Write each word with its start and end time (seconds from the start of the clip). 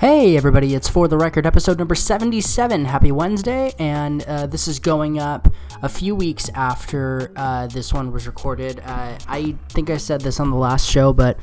Hey, 0.00 0.36
everybody, 0.36 0.74
it's 0.74 0.90
For 0.90 1.08
the 1.08 1.16
Record, 1.16 1.46
episode 1.46 1.78
number 1.78 1.94
77. 1.94 2.84
Happy 2.84 3.10
Wednesday, 3.12 3.72
and 3.78 4.22
uh, 4.24 4.46
this 4.46 4.68
is 4.68 4.78
going 4.78 5.18
up 5.18 5.48
a 5.80 5.88
few 5.88 6.14
weeks 6.14 6.50
after 6.50 7.32
uh, 7.34 7.66
this 7.68 7.94
one 7.94 8.12
was 8.12 8.26
recorded. 8.26 8.82
Uh, 8.84 9.16
I 9.26 9.56
think 9.70 9.88
I 9.88 9.96
said 9.96 10.20
this 10.20 10.38
on 10.38 10.50
the 10.50 10.56
last 10.58 10.86
show, 10.86 11.14
but 11.14 11.38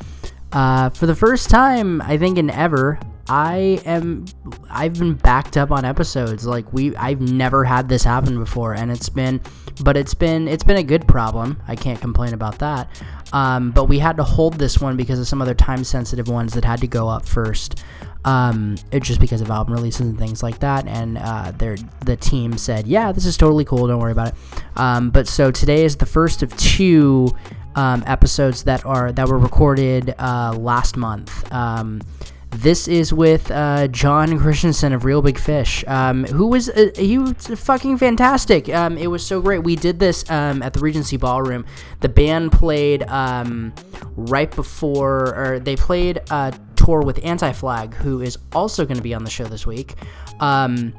uh, 0.51 0.91
for 0.91 1.07
the 1.07 1.15
first 1.15 1.49
time, 1.49 1.99
I 2.03 2.15
think 2.19 2.37
in 2.37 2.51
ever, 2.51 2.99
I 3.29 3.81
am 3.85 4.25
I've 4.69 4.95
been 4.95 5.13
backed 5.13 5.55
up 5.55 5.71
on 5.71 5.85
episodes. 5.85 6.45
Like 6.45 6.73
we 6.73 6.95
I've 6.95 7.21
never 7.21 7.63
had 7.63 7.87
this 7.87 8.03
happen 8.03 8.37
before 8.37 8.73
and 8.73 8.91
it's 8.91 9.09
been 9.09 9.41
but 9.81 9.95
it's 9.95 10.13
been 10.13 10.47
it's 10.47 10.63
been 10.63 10.77
a 10.77 10.83
good 10.83 11.07
problem. 11.07 11.61
I 11.67 11.75
can't 11.75 11.99
complain 12.01 12.33
about 12.33 12.59
that. 12.59 12.89
Um, 13.31 13.71
but 13.71 13.85
we 13.85 13.99
had 13.99 14.17
to 14.17 14.23
hold 14.23 14.55
this 14.55 14.79
one 14.79 14.97
because 14.97 15.19
of 15.19 15.27
some 15.27 15.41
other 15.41 15.55
time 15.55 15.83
sensitive 15.83 16.27
ones 16.27 16.53
that 16.53 16.65
had 16.65 16.81
to 16.81 16.87
go 16.87 17.07
up 17.07 17.25
first. 17.27 17.83
Um, 18.25 18.75
it 18.91 19.03
just 19.03 19.19
because 19.19 19.41
of 19.41 19.49
album 19.49 19.73
releases 19.73 20.01
and 20.01 20.17
things 20.17 20.41
like 20.41 20.59
that, 20.59 20.87
and 20.87 21.17
uh, 21.17 21.51
the 21.51 22.15
team 22.15 22.57
said, 22.57 22.87
"Yeah, 22.87 23.11
this 23.11 23.25
is 23.25 23.35
totally 23.35 23.65
cool. 23.65 23.85
Don't 23.85 23.99
worry 23.99 24.13
about 24.13 24.29
it." 24.29 24.35
Um, 24.77 25.09
but 25.09 25.27
so 25.27 25.51
today 25.51 25.83
is 25.83 25.97
the 25.97 26.05
first 26.05 26.41
of 26.41 26.55
two 26.55 27.35
um, 27.75 28.01
episodes 28.07 28.63
that 28.63 28.85
are 28.85 29.11
that 29.11 29.27
were 29.27 29.39
recorded 29.39 30.15
uh, 30.19 30.55
last 30.57 30.95
month. 30.95 31.51
Um, 31.51 32.01
this 32.55 32.87
is 32.87 33.11
with 33.11 33.49
uh, 33.51 33.87
John 33.87 34.39
Christianson 34.39 34.93
of 34.93 35.05
Reel 35.05 35.21
Big 35.21 35.37
Fish, 35.37 35.83
um, 35.87 36.23
who 36.25 36.47
was 36.47 36.69
uh, 36.69 36.91
he 36.95 37.17
was 37.17 37.47
fucking 37.47 37.97
fantastic. 37.97 38.69
Um, 38.69 38.97
it 38.97 39.07
was 39.07 39.25
so 39.25 39.41
great. 39.41 39.63
We 39.63 39.75
did 39.75 39.99
this 39.99 40.29
um, 40.29 40.61
at 40.61 40.73
the 40.73 40.79
Regency 40.79 41.17
Ballroom. 41.17 41.65
The 42.01 42.09
band 42.09 42.51
played 42.51 43.03
um, 43.03 43.73
right 44.15 44.53
before, 44.55 45.35
or 45.35 45.59
they 45.59 45.75
played 45.75 46.21
a 46.29 46.53
tour 46.75 47.01
with 47.01 47.23
Anti 47.23 47.51
Flag, 47.53 47.93
who 47.95 48.21
is 48.21 48.37
also 48.53 48.85
going 48.85 48.97
to 48.97 49.03
be 49.03 49.13
on 49.13 49.23
the 49.23 49.29
show 49.29 49.45
this 49.45 49.65
week. 49.65 49.95
Um, 50.39 50.93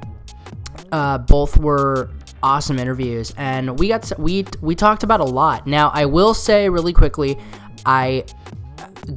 uh, 0.93 1.19
both 1.19 1.57
were 1.59 2.11
awesome 2.43 2.79
interviews, 2.79 3.33
and 3.37 3.79
we 3.79 3.89
got 3.89 4.03
to, 4.05 4.17
we 4.19 4.45
we 4.61 4.75
talked 4.75 5.03
about 5.03 5.21
a 5.21 5.25
lot. 5.25 5.67
Now, 5.67 5.91
I 5.95 6.07
will 6.07 6.35
say 6.35 6.69
really 6.69 6.93
quickly, 6.93 7.39
I 7.87 8.25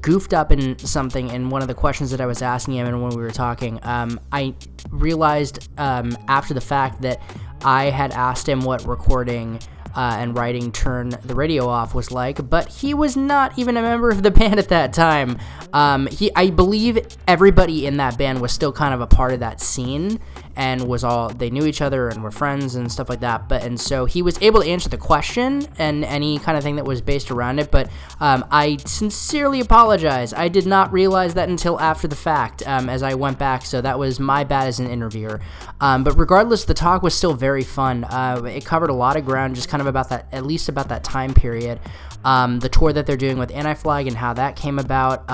goofed 0.01 0.33
up 0.33 0.51
in 0.51 0.77
something 0.79 1.29
in 1.29 1.49
one 1.49 1.61
of 1.61 1.67
the 1.67 1.73
questions 1.73 2.11
that 2.11 2.21
I 2.21 2.25
was 2.25 2.41
asking 2.41 2.75
him 2.75 2.87
and 2.87 3.01
when 3.01 3.11
we 3.11 3.21
were 3.21 3.31
talking. 3.31 3.79
Um, 3.83 4.19
I 4.31 4.53
realized 4.89 5.69
um, 5.77 6.17
after 6.27 6.53
the 6.53 6.61
fact 6.61 7.01
that 7.01 7.21
I 7.63 7.85
had 7.85 8.11
asked 8.11 8.47
him 8.47 8.61
what 8.61 8.85
recording 8.85 9.59
uh, 9.95 10.17
and 10.19 10.37
writing 10.37 10.71
Turn 10.71 11.09
the 11.09 11.33
Radio 11.33 11.67
Off 11.67 11.95
was 11.95 12.11
like, 12.11 12.47
but 12.49 12.67
he 12.67 12.93
was 12.93 13.17
not 13.17 13.57
even 13.57 13.77
a 13.77 13.81
member 13.81 14.09
of 14.09 14.21
the 14.21 14.31
band 14.31 14.59
at 14.59 14.69
that 14.69 14.93
time. 14.93 15.39
Um, 15.73 16.07
he, 16.07 16.31
I 16.35 16.51
believe 16.51 16.99
everybody 17.27 17.87
in 17.87 17.97
that 17.97 18.17
band 18.17 18.39
was 18.39 18.51
still 18.51 18.71
kind 18.71 18.93
of 18.93 19.01
a 19.01 19.07
part 19.07 19.33
of 19.33 19.39
that 19.39 19.59
scene 19.59 20.19
and 20.57 20.87
was 20.87 21.03
all 21.03 21.29
they 21.29 21.51
knew 21.51 21.65
each 21.65 21.81
other 21.81 22.09
and 22.09 22.23
were 22.23 22.31
friends 22.31 22.73
and 22.73 22.91
stuff 22.91 23.09
like 23.09 23.19
that. 23.19 23.47
But 23.47 23.63
and 23.63 23.79
so 23.79 24.05
he 24.05 24.23
was 24.23 24.41
able 24.41 24.61
to 24.61 24.67
answer 24.67 24.89
the 24.89 24.97
question 24.97 25.67
and 25.77 26.03
any 26.03 26.39
kind 26.39 26.57
of 26.57 26.63
thing 26.63 26.77
that 26.77 26.85
was 26.85 26.99
based 26.99 27.29
around 27.29 27.59
it. 27.59 27.69
But 27.69 27.89
um, 28.19 28.43
I 28.49 28.77
sincerely 28.77 29.61
apologize. 29.61 30.33
I 30.33 30.47
did 30.47 30.65
not 30.65 30.91
realize 30.91 31.35
that 31.35 31.47
until 31.47 31.79
after 31.79 32.07
the 32.07 32.15
fact 32.15 32.67
um, 32.67 32.89
as 32.89 33.03
I 33.03 33.13
went 33.13 33.37
back. 33.37 33.65
So 33.65 33.81
that 33.81 33.99
was 33.99 34.19
my 34.19 34.43
bad 34.43 34.67
as 34.67 34.79
an 34.79 34.89
interviewer. 34.89 35.39
Um, 35.79 36.03
but 36.03 36.17
regardless, 36.17 36.65
the 36.65 36.73
talk 36.73 37.03
was 37.03 37.13
still 37.13 37.35
very 37.35 37.63
fun. 37.63 38.03
Uh, 38.05 38.41
it 38.47 38.65
covered 38.65 38.89
a 38.89 38.95
lot 38.95 39.15
of 39.15 39.25
ground, 39.25 39.55
just 39.55 39.69
kind 39.69 39.79
of 39.79 39.87
about 39.87 40.09
that, 40.09 40.27
at 40.31 40.43
least 40.43 40.69
about 40.69 40.89
that 40.89 41.03
time 41.03 41.35
period. 41.35 41.79
Um, 42.25 42.59
the 42.59 42.67
tour 42.67 42.91
that 42.91 43.05
they're 43.05 43.15
doing 43.15 43.37
with 43.37 43.51
Anti 43.51 43.75
Flag 43.75 44.07
and 44.07 44.17
how 44.17 44.33
that 44.33 44.55
came 44.55 44.79
about. 44.79 45.29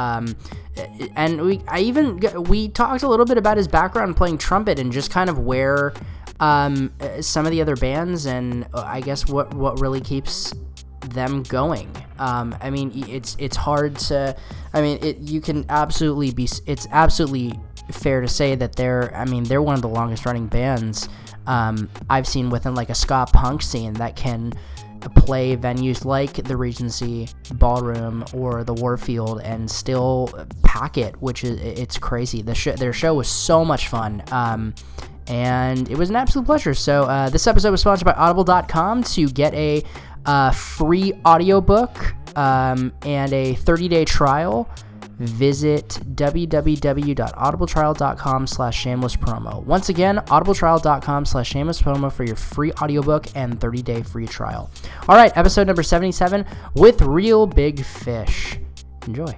And 1.16 1.42
we, 1.42 1.62
I 1.68 1.82
even 1.82 2.20
we 2.48 2.70
talked 2.70 3.04
a 3.04 3.08
little 3.08 3.26
bit 3.26 3.38
about 3.38 3.58
his 3.58 3.68
background 3.68 4.18
playing 4.18 4.40
trumpet 4.40 4.80
and 4.80 4.92
just 4.92 5.12
kind 5.12 5.30
of 5.30 5.40
where 5.40 5.94
um, 6.40 6.92
some 7.22 7.46
of 7.46 7.52
the 7.52 7.62
other 7.62 7.76
bands 7.76 8.26
and 8.26 8.66
uh, 8.74 8.84
I 8.86 9.02
guess 9.02 9.28
what 9.28 9.54
what 9.54 9.80
really 9.80 10.02
keeps 10.02 10.54
them 11.02 11.44
going. 11.44 11.90
Um, 12.18 12.56
I 12.62 12.70
mean, 12.70 12.92
it's 13.08 13.36
it's 13.40 13.58
hard 13.58 13.98
to. 14.00 14.36
I 14.74 14.82
mean, 14.82 15.00
it 15.04 15.18
you 15.20 15.42
can 15.42 15.66
absolutely 15.70 16.32
be. 16.32 16.48
It's 16.66 16.88
absolutely 16.92 17.60
fair 17.92 18.22
to 18.22 18.28
say 18.28 18.56
that 18.56 18.76
they're. 18.76 19.16
I 19.16 19.26
mean, 19.26 19.44
they're 19.44 19.62
one 19.62 19.76
of 19.76 19.82
the 19.82 19.90
longest 19.90 20.26
running 20.26 20.48
bands 20.48 21.08
um, 21.48 21.90
I've 22.10 22.28
seen 22.28 22.50
within 22.50 22.76
like 22.76 22.90
a 22.90 22.96
ska 22.96 23.28
punk 23.32 23.62
scene 23.62 23.94
that 23.94 24.16
can 24.16 24.54
play 25.10 25.56
venues 25.58 26.06
like 26.06 26.34
the 26.34 26.56
Regency 26.58 27.30
Ballroom 27.54 28.26
or 28.34 28.64
the 28.64 28.74
Warfield 28.74 29.42
and 29.42 29.70
still 29.70 30.30
pack 30.64 30.98
it, 30.98 31.22
which 31.22 31.44
is 31.44 31.60
it's 31.60 31.98
crazy. 31.98 32.42
The 32.42 32.56
sh- 32.56 32.76
their 32.78 32.94
show 32.94 33.14
was 33.14 33.30
so 33.30 33.64
much 33.64 33.88
fun. 33.88 34.24
Um, 34.32 34.74
and 35.28 35.90
it 35.90 35.98
was 35.98 36.10
an 36.10 36.16
absolute 36.16 36.46
pleasure. 36.46 36.74
So 36.74 37.04
uh, 37.04 37.30
this 37.30 37.48
episode 37.48 37.72
was 37.72 37.82
sponsored 37.82 38.06
by 38.06 38.14
Audible.com 38.14 39.04
to 39.04 39.30
get 39.30 39.54
a 39.54 39.84
uh, 40.26 40.52
free 40.52 41.14
audiobook 41.26 41.98
um, 42.38 42.94
and 43.04 43.32
a 43.34 43.56
30-day 43.56 44.06
trial 44.06 44.70
visit 45.24 46.00
www.audibletrial.com 46.16 48.48
slash 48.48 48.78
shameless 48.78 49.16
promo. 49.16 49.64
Once 49.64 49.90
again, 49.90 50.18
audibletrial.com 50.18 51.26
slash 51.26 51.50
shameless 51.50 51.82
promo 51.82 52.12
for 52.12 52.24
your 52.24 52.36
free 52.36 52.72
audiobook 52.74 53.28
and 53.36 53.60
30-day 53.60 54.04
free 54.04 54.28
trial. 54.28 54.70
All 55.08 55.16
right, 55.16 55.32
episode 55.36 55.66
number 55.68 55.84
77 55.84 56.46
with 56.76 57.02
Reel 57.02 57.48
Big 57.48 57.84
Fish. 57.84 58.60
Enjoy. 59.08 59.36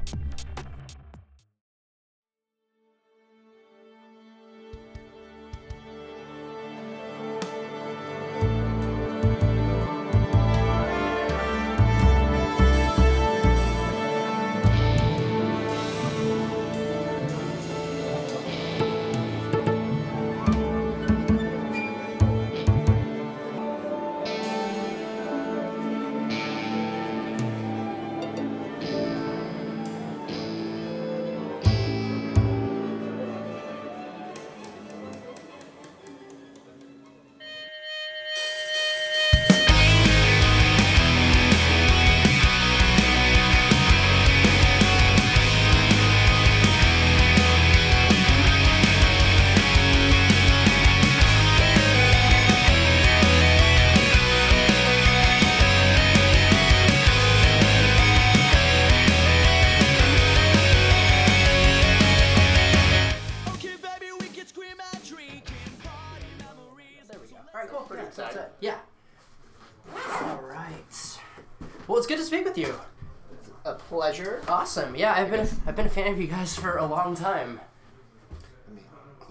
Awesome. 74.77 74.93
Yeah, 74.93 75.13
I've 75.13 75.31
been 75.31 75.39
a, 75.39 75.47
I've 75.65 75.75
been 75.77 75.85
a 75.85 75.89
fan 75.89 76.11
of 76.11 76.19
you 76.19 76.27
guys 76.27 76.53
for 76.57 76.75
a 76.75 76.85
long 76.85 77.15
time. 77.15 77.61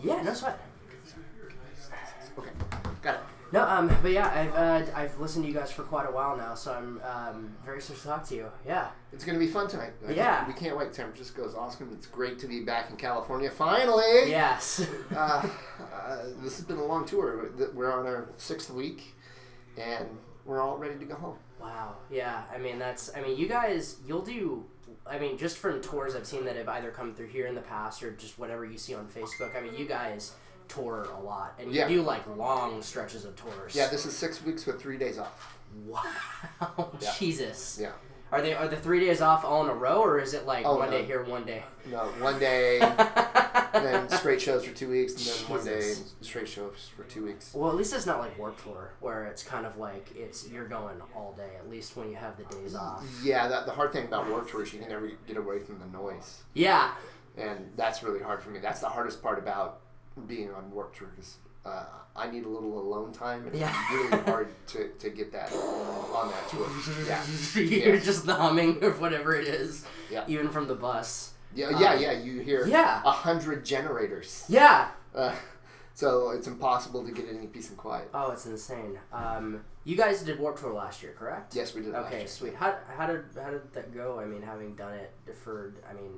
Yeah, 0.02 0.22
no 0.22 0.32
sweat. 0.32 0.58
Okay, 2.38 2.48
got 3.02 3.16
it. 3.16 3.20
No, 3.52 3.62
um, 3.62 3.94
but 4.00 4.10
yeah, 4.10 4.30
I've 4.34 4.54
uh, 4.54 4.90
I've 4.96 5.20
listened 5.20 5.44
to 5.44 5.50
you 5.50 5.54
guys 5.54 5.70
for 5.70 5.82
quite 5.82 6.08
a 6.08 6.10
while 6.10 6.34
now, 6.34 6.54
so 6.54 6.72
I'm 6.72 6.98
um, 7.02 7.52
very 7.62 7.76
excited 7.76 8.00
to 8.00 8.08
talk 8.08 8.26
to 8.28 8.34
you. 8.34 8.46
Yeah. 8.66 8.88
It's 9.12 9.22
gonna 9.22 9.38
be 9.38 9.46
fun 9.46 9.68
tonight. 9.68 9.92
I 10.08 10.12
Yeah. 10.12 10.48
we 10.48 10.54
can't 10.54 10.78
wait. 10.78 10.94
San 10.94 11.12
Francisco 11.12 11.46
is 11.46 11.54
awesome. 11.54 11.90
It's 11.92 12.06
great 12.06 12.38
to 12.38 12.46
be 12.46 12.60
back 12.64 12.88
in 12.88 12.96
California 12.96 13.50
finally. 13.50 14.30
Yes. 14.30 14.86
Uh, 15.14 15.46
uh, 15.94 16.18
this 16.42 16.56
has 16.56 16.64
been 16.64 16.78
a 16.78 16.84
long 16.84 17.04
tour. 17.04 17.50
We're 17.74 17.92
on 17.92 18.06
our 18.06 18.30
sixth 18.38 18.70
week, 18.70 19.14
and 19.76 20.06
we're 20.46 20.62
all 20.62 20.78
ready 20.78 20.98
to 20.98 21.04
go 21.04 21.14
home. 21.16 21.36
Wow. 21.60 21.96
Yeah. 22.10 22.44
I 22.52 22.56
mean, 22.56 22.78
that's. 22.78 23.14
I 23.14 23.20
mean, 23.20 23.36
you 23.36 23.46
guys, 23.46 23.98
you'll 24.06 24.24
do. 24.24 24.64
I 25.06 25.18
mean, 25.18 25.36
just 25.38 25.58
from 25.58 25.80
tours 25.80 26.14
I've 26.14 26.26
seen 26.26 26.44
that 26.46 26.56
have 26.56 26.68
either 26.68 26.90
come 26.90 27.14
through 27.14 27.28
here 27.28 27.46
in 27.46 27.54
the 27.54 27.60
past 27.60 28.02
or 28.02 28.12
just 28.12 28.38
whatever 28.38 28.64
you 28.64 28.78
see 28.78 28.94
on 28.94 29.06
Facebook. 29.06 29.56
I 29.56 29.60
mean, 29.60 29.74
you 29.76 29.86
guys 29.86 30.32
tour 30.68 31.06
a 31.16 31.20
lot, 31.20 31.54
and 31.58 31.70
you 31.72 31.80
Yeah. 31.80 31.88
do 31.88 32.02
like 32.02 32.26
long 32.36 32.80
stretches 32.82 33.24
of 33.24 33.36
tours. 33.36 33.74
Yeah, 33.74 33.88
this 33.88 34.06
is 34.06 34.16
six 34.16 34.42
weeks 34.42 34.64
with 34.66 34.80
three 34.80 34.96
days 34.98 35.18
off. 35.18 35.56
Wow. 35.86 36.02
Yeah. 37.00 37.12
Jesus. 37.18 37.78
Yeah. 37.80 37.90
Are 38.34 38.42
they 38.42 38.52
are 38.52 38.66
the 38.66 38.74
three 38.76 38.98
days 38.98 39.20
off 39.20 39.44
all 39.44 39.62
in 39.62 39.70
a 39.70 39.74
row, 39.74 40.02
or 40.02 40.18
is 40.18 40.34
it 40.34 40.44
like 40.44 40.66
Oh, 40.66 40.76
one 40.78 40.90
no. 40.90 40.98
day 40.98 41.04
here, 41.04 41.22
one 41.22 41.44
day? 41.44 41.62
No, 41.88 41.98
one 42.18 42.40
day, 42.40 42.80
then 43.72 44.08
straight 44.08 44.40
shows 44.42 44.64
for 44.64 44.74
two 44.74 44.90
weeks, 44.90 45.12
and 45.12 45.20
then 45.48 45.56
one 45.56 45.64
day 45.64 45.94
straight 46.20 46.48
shows 46.48 46.90
for 46.96 47.04
two 47.04 47.24
weeks. 47.24 47.54
Well, 47.54 47.70
at 47.70 47.76
least 47.76 47.94
it's 47.94 48.06
not 48.06 48.18
like 48.18 48.36
Warped 48.36 48.64
Tour, 48.64 48.90
where 48.98 49.26
it's 49.26 49.44
kind 49.44 49.64
of 49.64 49.76
like 49.78 50.08
it's 50.16 50.48
you're 50.48 50.66
going 50.66 51.00
all 51.14 51.32
day. 51.36 51.50
At 51.60 51.70
least 51.70 51.96
when 51.96 52.10
you 52.10 52.16
have 52.16 52.36
the 52.36 52.42
days 52.56 52.74
off. 52.74 53.04
Yeah, 53.22 53.46
that, 53.46 53.66
the 53.66 53.72
hard 53.72 53.92
thing 53.92 54.06
about 54.06 54.28
Warped 54.28 54.50
Tour 54.50 54.64
is 54.64 54.72
you 54.72 54.80
can 54.80 54.88
never 54.88 55.12
get 55.28 55.36
away 55.36 55.60
from 55.60 55.78
the 55.78 55.86
noise, 55.86 56.42
Yeah, 56.54 56.90
and 57.38 57.70
that's 57.76 58.02
really 58.02 58.20
hard 58.20 58.42
for 58.42 58.50
me. 58.50 58.58
That's 58.58 58.80
the 58.80 58.88
hardest 58.88 59.22
part 59.22 59.38
about 59.38 59.78
being 60.26 60.50
on 60.52 60.72
Warped 60.72 60.96
Tour 60.98 61.08
because 61.14 61.36
uh, 61.64 61.84
I 62.16 62.30
need 62.30 62.44
a 62.44 62.48
little 62.48 62.78
alone 62.78 63.12
time, 63.12 63.46
and 63.46 63.56
Yeah. 63.56 63.68
it's 63.70 63.90
really 64.12 64.22
hard 64.30 64.48
to, 64.68 64.88
to 64.90 65.10
get 65.10 65.32
that 65.32 65.52
on 65.52 66.30
that 66.30 66.48
tour. 66.48 66.68
Yeah, 67.06 67.22
you're 67.54 67.94
Yeah. 67.96 68.00
just 68.00 68.26
the 68.26 68.34
humming 68.34 68.82
of 68.84 69.00
whatever 69.00 69.34
it 69.34 69.48
is, 69.48 69.84
Yeah. 70.10 70.24
even 70.28 70.50
from 70.50 70.68
the 70.68 70.74
bus. 70.76 71.32
yeah, 71.54 71.70
yeah, 71.78 71.92
Um, 71.94 72.00
yeah. 72.02 72.12
You 72.12 72.40
hear 72.40 72.66
yeah. 72.66 73.00
a 73.04 73.10
hundred 73.10 73.64
generators, 73.64 74.44
Yeah. 74.48 74.88
uh, 75.14 75.34
so 75.94 76.30
it's 76.30 76.46
impossible 76.46 77.04
to 77.04 77.12
get 77.12 77.26
any 77.28 77.46
peace 77.46 77.68
and 77.68 77.78
quiet. 77.78 78.10
Oh, 78.14 78.30
it's 78.32 78.46
insane. 78.46 78.98
Um, 79.12 79.64
you 79.84 79.96
guys 79.96 80.22
did 80.22 80.38
Warped 80.38 80.60
Tour 80.60 80.72
last 80.72 81.02
year, 81.02 81.14
correct? 81.18 81.54
Yes, 81.54 81.74
we 81.74 81.82
did. 81.82 81.92
last 81.92 82.12
Okay, 82.12 82.26
sweet. 82.26 82.54
How, 82.54 82.76
how 82.96 83.06
did 83.06 83.24
how 83.42 83.50
did 83.50 83.72
that 83.74 83.94
go? 83.94 84.18
I 84.18 84.24
mean, 84.24 84.42
having 84.42 84.74
done 84.74 84.94
it 84.94 85.12
deferred, 85.26 85.76
I 85.88 85.92
mean, 85.94 86.12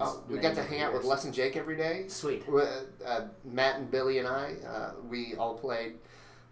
Oh, 0.00 0.24
we 0.28 0.38
got 0.38 0.56
to 0.56 0.62
hang 0.64 0.80
out 0.80 0.92
with 0.92 1.02
years. 1.02 1.10
Less 1.10 1.22
Than 1.22 1.32
Jake 1.32 1.56
every 1.56 1.76
day. 1.76 2.06
Sweet. 2.08 2.42
Uh, 3.06 3.20
Matt 3.44 3.76
and 3.76 3.88
Billy 3.90 4.18
and 4.18 4.26
I, 4.26 4.54
uh, 4.66 4.90
we 5.08 5.36
all 5.36 5.54
played. 5.56 5.94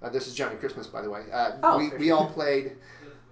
Uh, 0.00 0.08
this 0.10 0.28
is 0.28 0.34
Johnny 0.34 0.54
Christmas, 0.56 0.86
by 0.86 1.02
the 1.02 1.10
way. 1.10 1.24
Uh, 1.32 1.52
Oh, 1.62 1.78
we, 1.78 1.90
for 1.90 1.96
we 1.98 2.10
all 2.12 2.28
played 2.30 2.76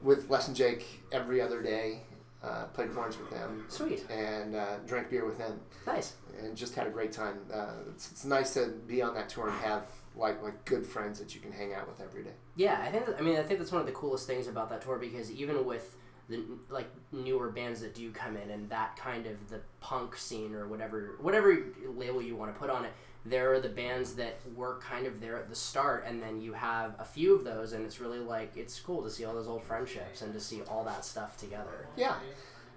with 0.03 0.29
Less 0.29 0.47
Than 0.47 0.55
Jake 0.57 0.85
every 1.13 1.41
other 1.41 1.63
day. 1.63 2.03
Uh, 2.43 2.65
played 2.73 2.91
horns 2.91 3.19
with 3.19 3.29
them 3.31 3.67
Sweet. 3.69 4.05
and 4.11 4.57
uh, 4.57 4.79
drank 4.87 5.11
beer 5.11 5.27
with 5.27 5.37
them, 5.37 5.61
Nice. 5.87 6.15
and 6.43 6.57
just 6.57 6.75
had 6.75 6.87
a 6.87 6.91
great 6.91 7.13
time. 7.13 7.39
Uh, 7.53 7.67
it's, 7.95 8.11
it's 8.11 8.25
nice 8.25 8.55
to 8.55 8.69
be 8.89 9.03
on 9.03 9.13
that 9.15 9.29
tour 9.29 9.49
and 9.49 9.59
have 9.59 9.85
like 10.21 10.43
like 10.43 10.65
good 10.65 10.87
friends 10.87 11.19
that 11.19 11.35
you 11.35 11.41
can 11.41 11.51
hang 11.51 11.73
out 11.73 11.89
with 11.89 12.01
every 12.01 12.23
day. 12.23 12.35
Yeah, 12.55 12.81
I 12.81 12.91
think. 12.91 13.07
That, 13.07 13.19
I 13.19 13.23
mean, 13.23 13.37
I 13.39 13.43
think 13.43 13.59
that's 13.59 13.73
one 13.73 13.81
of 13.81 13.87
the 13.87 13.93
coolest 13.93 14.27
things 14.27 14.47
about 14.47 14.69
that 14.71 14.83
tour 14.83 14.99
because 14.99 15.33
even 15.33 15.65
with 15.65 15.97
the 16.29 16.45
like 16.69 16.89
newer 17.11 17.51
bands 17.51 17.81
that 17.81 17.95
do 17.95 18.11
come 18.13 18.37
in 18.37 18.51
and 18.51 18.69
that 18.71 18.97
kind 18.97 19.27
of 19.27 19.49
the 19.49 19.61
punk 19.81 20.17
scene 20.17 20.55
or 20.55 20.69
whatever 20.69 21.17
whatever 21.21 21.59
label 21.97 22.23
you 22.23 22.37
want 22.37 22.55
to 22.55 22.59
put 22.59 22.71
on 22.71 22.85
it, 22.85 22.93
there 23.25 23.53
are 23.53 23.61
the 23.61 23.69
bands 23.69 24.15
that 24.15 24.41
were 24.55 24.79
kind 24.79 25.07
of 25.07 25.21
there 25.21 25.37
at 25.37 25.49
the 25.49 25.55
start, 25.55 26.05
and 26.07 26.23
then 26.23 26.41
you 26.41 26.53
have 26.53 26.95
a 26.99 27.05
few 27.05 27.35
of 27.35 27.45
those, 27.45 27.73
and 27.73 27.85
it's 27.85 28.01
really 28.01 28.19
like 28.21 28.57
it's 28.57 28.79
cool 28.79 29.03
to 29.03 29.11
see 29.11 29.25
all 29.25 29.35
those 29.35 29.49
old 29.49 29.65
friendships 29.65 30.23
and 30.23 30.33
to 30.35 30.41
see 30.41 30.61
all 30.69 30.85
that 30.85 31.05
stuff 31.05 31.37
together. 31.39 31.89
Yeah, 31.97 32.15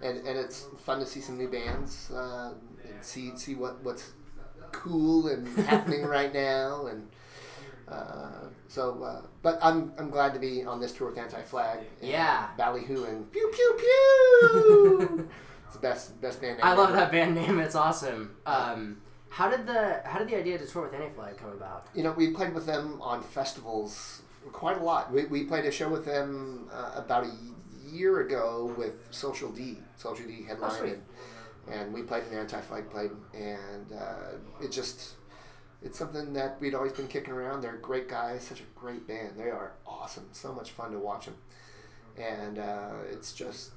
and 0.02 0.18
and 0.26 0.38
it's 0.38 0.66
fun 0.80 1.00
to 1.00 1.06
see 1.06 1.20
some 1.20 1.38
new 1.38 1.50
bands 1.50 2.10
uh, 2.12 2.54
and 2.84 3.04
see 3.04 3.36
see 3.36 3.56
what 3.56 3.84
what's 3.84 4.12
cool 4.72 5.28
and 5.28 5.48
happening 5.66 6.06
right 6.18 6.34
now 6.34 6.88
and. 6.88 7.10
Uh, 7.88 8.48
so, 8.68 9.04
uh, 9.04 9.22
but 9.42 9.60
I'm 9.62 9.94
I'm 9.98 10.10
glad 10.10 10.34
to 10.34 10.40
be 10.40 10.64
on 10.64 10.80
this 10.80 10.94
tour 10.94 11.10
with 11.10 11.18
Anti 11.18 11.42
Flag. 11.42 11.80
Yeah. 12.02 12.48
Ballyhoo 12.58 13.04
and 13.06 13.32
pew 13.32 13.52
pew 13.54 13.76
pew. 13.78 15.30
it's 15.66 15.76
the 15.76 15.82
best 15.82 16.22
best 16.22 16.42
band. 16.42 16.58
name 16.58 16.66
I 16.66 16.74
love 16.74 16.94
that 16.94 17.12
band 17.12 17.36
name. 17.36 17.60
It's 17.60 17.76
awesome. 17.76 18.36
Um, 18.46 19.02
how 19.30 19.50
did 19.50 19.66
the 19.66 20.02
how 20.06 20.20
did 20.20 20.28
the 20.28 20.38
idea 20.38 20.58
to 20.58 20.66
tour 20.66 20.84
with 20.84 20.94
Anti-Flag 20.94 21.38
come 21.38 21.52
about? 21.52 21.88
You 21.94 22.04
know, 22.04 22.12
we 22.12 22.32
played 22.32 22.54
with 22.54 22.66
them 22.66 23.02
on 23.02 23.22
festivals 23.22 24.22
quite 24.52 24.78
a 24.78 24.84
lot. 24.84 25.12
We, 25.12 25.26
we 25.26 25.44
played 25.44 25.66
a 25.66 25.72
show 25.72 25.90
with 25.90 26.06
them 26.06 26.70
uh, 26.72 26.92
about 26.96 27.26
a 27.26 27.32
year 27.92 28.22
ago 28.22 28.74
with 28.78 29.08
Social 29.12 29.52
D. 29.52 29.78
Social 29.96 30.26
D 30.26 30.44
headlined, 30.48 30.74
Oh, 30.82 31.72
and, 31.72 31.82
and 31.82 31.94
we 31.94 32.04
played 32.04 32.24
an 32.32 32.38
Anti 32.38 32.62
Flag 32.62 32.90
played, 32.90 33.12
and 33.34 33.92
uh, 33.94 34.38
it 34.62 34.72
just 34.72 35.14
it's 35.84 35.98
something 35.98 36.34
that 36.34 36.60
we'd 36.62 36.74
always 36.76 36.94
been 36.94 37.08
kicking 37.08 37.34
around. 37.34 37.62
They're 37.62 37.78
great 37.78 38.08
guys, 38.10 38.44
such 38.44 38.62
a 38.62 38.80
great 38.80 39.08
band. 39.08 39.32
They 39.38 39.50
are 39.50 39.74
awesome. 39.86 40.28
So 40.32 40.54
much 40.54 40.72
fun 40.72 40.92
to 40.92 41.00
watch 41.00 41.26
them, 41.26 41.36
and 42.18 42.60
uh, 42.60 42.92
it's 43.12 43.34
just 43.34 43.72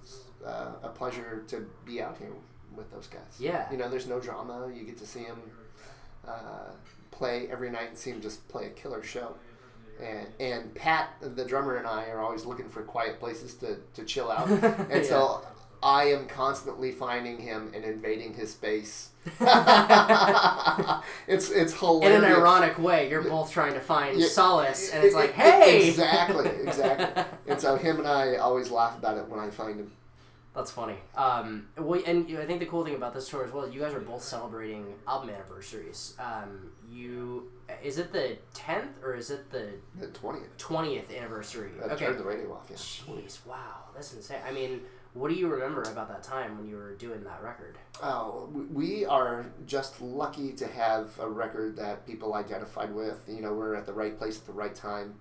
uh, 0.44 0.73
a 0.82 0.88
pleasure 0.88 1.44
to 1.49 1.67
be 1.85 2.00
out 2.00 2.17
here 2.19 2.32
with 2.76 2.91
those 2.93 3.06
guys. 3.06 3.23
Yeah. 3.38 3.70
you 3.70 3.79
know, 3.79 3.88
there's 3.88 4.06
no 4.06 4.20
drama. 4.20 4.70
You 4.75 4.85
get 4.85 4.99
to 4.99 5.06
see 5.06 5.25
them 5.25 5.41
uh, 6.26 6.70
play 7.11 7.49
every 7.50 7.70
night 7.70 7.88
and 7.88 7.97
see 7.99 8.12
them 8.12 8.20
just 8.20 8.47
play 8.49 8.67
a 8.67 8.70
killer 8.70 9.02
show. 9.02 9.35
And, 10.02 10.26
and 10.38 10.75
Pat, 10.75 11.14
the 11.23 11.44
drummer, 11.47 11.76
and 11.76 11.87
I 11.87 12.09
are 12.11 12.20
always 12.20 12.44
looking 12.44 12.69
for 12.69 12.82
quiet 12.82 13.19
places 13.19 13.55
to, 13.56 13.79
to 13.94 14.05
chill 14.05 14.31
out. 14.31 14.49
And 14.91 15.02
Yeah. 15.02 15.09
so 15.09 15.47
I 15.82 16.05
am 16.11 16.26
constantly 16.26 16.93
finding 16.93 17.38
him 17.38 17.73
and 17.75 17.82
invading 17.82 18.35
his 18.35 18.50
space. 18.52 19.11
it's 21.26 21.50
it's 21.50 21.73
hilarious. 21.75 22.19
In 22.19 22.25
an 22.25 22.32
ironic 22.32 22.78
way, 22.78 23.08
you're 23.11 23.23
both 23.23 23.50
trying 23.50 23.75
to 23.75 23.81
find 23.81 24.19
Yeah, 24.19 24.28
solace, 24.28 24.90
and 24.93 25.02
it- 25.02 25.06
it's 25.08 25.14
like, 25.14 25.32
hey, 25.32 25.88
Exactly, 25.88 26.49
exactly. 26.49 27.25
and 27.49 27.61
so 27.61 27.76
him 27.76 27.99
and 27.99 28.08
I 28.08 28.37
always 28.37 28.70
laugh 28.70 28.96
about 28.99 29.19
it 29.19 29.28
when 29.28 29.40
I 29.40 29.50
find 29.50 29.81
him. 29.81 29.93
That's 30.55 30.70
funny. 30.70 30.96
Um, 31.14 31.69
well, 31.76 32.00
and 32.06 32.26
I 32.38 32.46
think 32.46 32.61
the 32.61 32.67
cool 32.67 32.82
thing 32.82 32.94
about 32.94 33.12
this 33.12 33.28
tour 33.28 33.44
as 33.44 33.52
well 33.52 33.64
is 33.64 33.75
you 33.75 33.81
guys 33.81 33.93
are 33.93 34.00
both 34.00 34.23
celebrating 34.23 34.87
album 35.06 35.28
anniversaries. 35.28 36.14
Um, 36.19 36.70
you 36.90 37.50
is 37.82 37.99
it 37.99 38.11
the 38.12 38.38
tenth 38.55 39.02
or 39.02 39.14
is 39.17 39.31
it 39.31 39.50
the 39.50 39.69
The 40.00 40.06
twentieth. 40.08 40.56
twentieth 40.56 41.12
anniversary? 41.14 41.73
I 41.82 41.88
okay. 41.93 42.06
turned 42.06 42.19
the 42.19 42.25
radio 42.25 42.55
off. 42.55 42.69
Yeah. 42.70 42.76
Jeez, 42.76 43.44
wow, 43.44 43.56
that's 43.94 44.14
insane. 44.14 44.38
I 44.49 44.52
mean, 44.52 44.81
what 45.16 45.30
do 45.30 45.34
you 45.36 45.48
remember 45.48 45.82
about 45.82 46.08
that 46.08 46.22
time 46.22 46.56
when 46.58 46.68
you 46.68 46.76
were 46.76 46.94
doing 46.94 47.24
that 47.24 47.42
record? 47.42 47.78
Oh, 48.02 48.48
we- 48.72 49.06
are 49.06 49.46
just 49.66 50.00
lucky 50.02 50.52
to 50.52 50.66
have 50.66 51.18
a 51.18 51.28
record 51.28 51.76
that 51.76 52.06
people 52.06 52.34
identified 52.34 52.94
with. 52.94 53.24
You 53.26 53.40
know, 53.40 53.52
we're 53.54 53.74
at 53.74 53.86
the 53.86 53.92
right 53.92 54.16
place 54.16 54.38
at 54.38 54.46
the 54.46 54.52
right 54.52 54.74
time. 54.74 55.14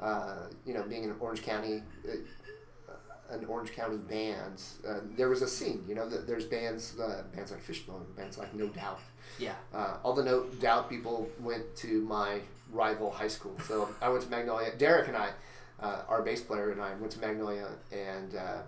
Uh, 0.00 0.46
you 0.64 0.74
know, 0.74 0.82
being 0.82 1.04
in 1.04 1.14
Orange 1.20 1.42
County, 1.42 1.82
uh, 2.08 2.92
an 3.30 3.44
Orange 3.46 3.72
County 3.72 3.96
band, 3.96 4.62
uh, 4.88 5.00
there 5.16 5.28
was 5.28 5.42
a 5.42 5.48
scene. 5.48 5.84
You 5.88 5.94
know, 5.94 6.08
th- 6.08 6.22
there's 6.26 6.44
bands, 6.46 6.98
uh, 6.98 7.22
bands 7.34 7.50
like 7.50 7.60
Fishbone, 7.60 8.06
bands 8.16 8.38
like 8.38 8.54
No 8.54 8.66
Doubt. 8.68 9.00
Yeah. 9.38 9.54
Uh, 9.74 9.98
all 10.02 10.14
the 10.14 10.24
No 10.24 10.44
Doubt 10.60 10.88
people 10.88 11.28
went 11.40 11.76
to 11.76 12.02
my 12.02 12.40
rival 12.72 13.10
high 13.10 13.28
school. 13.28 13.56
So 13.66 13.88
I 14.00 14.08
went 14.08 14.22
to 14.24 14.30
Magnolia. 14.30 14.74
Derek 14.76 15.08
and 15.08 15.16
I, 15.16 15.30
uh, 15.80 16.02
our 16.08 16.22
bass 16.22 16.40
player 16.40 16.70
and 16.70 16.80
I, 16.80 16.94
went 16.94 17.12
to 17.12 17.20
Magnolia, 17.20 17.68
and 17.92 18.34
uh, 18.34 18.62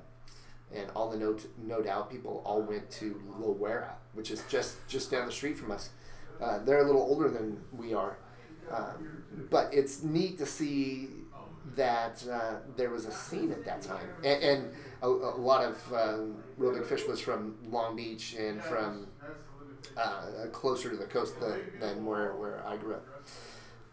and 0.75 0.91
all 0.95 1.11
the 1.11 1.17
No 1.19 1.37
No 1.59 1.81
Doubt 1.83 2.11
people 2.11 2.43
all 2.45 2.63
went 2.63 2.91
to 2.93 3.21
Loara, 3.41 3.91
which 4.15 4.31
is 4.31 4.43
just 4.49 4.77
just 4.89 5.11
down 5.11 5.27
the 5.27 5.33
street 5.33 5.59
from 5.59 5.71
us. 5.71 5.91
Uh, 6.41 6.59
they're 6.65 6.81
a 6.81 6.85
little 6.87 7.03
older 7.03 7.29
than 7.29 7.59
we 7.73 7.93
are, 7.93 8.17
um, 8.71 9.23
but 9.51 9.73
it's 9.75 10.03
neat 10.03 10.39
to 10.39 10.47
see 10.47 11.09
that 11.77 12.25
uh, 12.31 12.55
there 12.77 12.91
was 12.91 13.05
a 13.05 13.13
scene 13.13 13.53
at 13.53 13.65
that 13.65 13.83
time, 13.83 14.09
and, 14.25 14.43
and 14.43 14.73
a, 15.03 15.07
a 15.07 15.37
lot 15.39 15.63
of 15.65 15.93
um, 15.93 16.43
Reel 16.57 16.73
Big 16.73 16.85
Fish 16.87 17.07
was 17.07 17.21
from 17.21 17.57
Long 17.69 17.95
Beach 17.95 18.35
and 18.39 18.63
from 18.63 19.07
uh, 19.97 20.27
closer 20.53 20.89
to 20.91 20.97
the 20.97 21.05
coast 21.05 21.39
than, 21.41 21.61
than 21.79 22.05
where, 22.07 22.35
where 22.37 22.67
I 22.67 22.77
grew 22.77 22.95
up. 22.95 23.07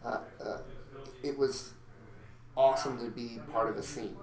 Uh, 0.06 0.18
uh, 0.44 0.58
it 1.24 1.38
was 1.38 1.74
awesome 2.56 2.98
to 3.00 3.10
be 3.12 3.40
part 3.52 3.70
of 3.70 3.78
a 3.78 3.84
scene, 3.84 4.16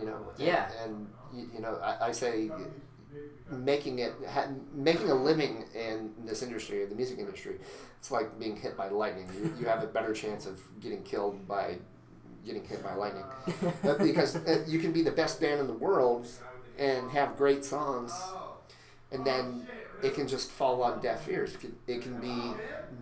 you 0.00 0.06
know. 0.06 0.16
and- 0.38 0.46
Yeah. 0.46 0.70
And, 0.82 1.08
you, 1.34 1.48
you 1.54 1.60
know, 1.60 1.76
I, 1.82 2.08
I 2.08 2.12
say 2.12 2.50
making 3.50 4.00
it, 4.00 4.12
ha- 4.28 4.48
making 4.74 5.10
a 5.10 5.14
living 5.14 5.64
in 5.74 6.10
this 6.24 6.42
industry, 6.42 6.84
the 6.84 6.94
music 6.94 7.18
industry, 7.18 7.56
it's 7.98 8.10
like 8.10 8.38
being 8.38 8.56
hit 8.56 8.76
by 8.76 8.88
lightning. 8.88 9.28
You, 9.34 9.54
you 9.60 9.66
have 9.66 9.82
a 9.82 9.86
better 9.86 10.12
chance 10.12 10.46
of 10.46 10.60
getting 10.80 11.02
killed 11.02 11.46
by 11.46 11.76
getting 12.44 12.64
hit 12.64 12.82
by 12.82 12.94
lightning. 12.94 13.24
But 13.82 13.98
because 13.98 14.36
uh, 14.36 14.64
you 14.66 14.78
can 14.78 14.92
be 14.92 15.02
the 15.02 15.10
best 15.12 15.40
band 15.40 15.60
in 15.60 15.66
the 15.66 15.72
world 15.72 16.26
and 16.78 17.10
have 17.10 17.36
great 17.36 17.64
songs, 17.64 18.12
and 19.12 19.24
then 19.24 19.66
it 20.02 20.14
can 20.14 20.28
just 20.28 20.50
fall 20.50 20.82
on 20.82 21.00
deaf 21.00 21.28
ears. 21.28 21.54
It 21.54 21.60
can, 21.60 21.76
it 21.86 22.02
can 22.02 22.20
be 22.20 22.52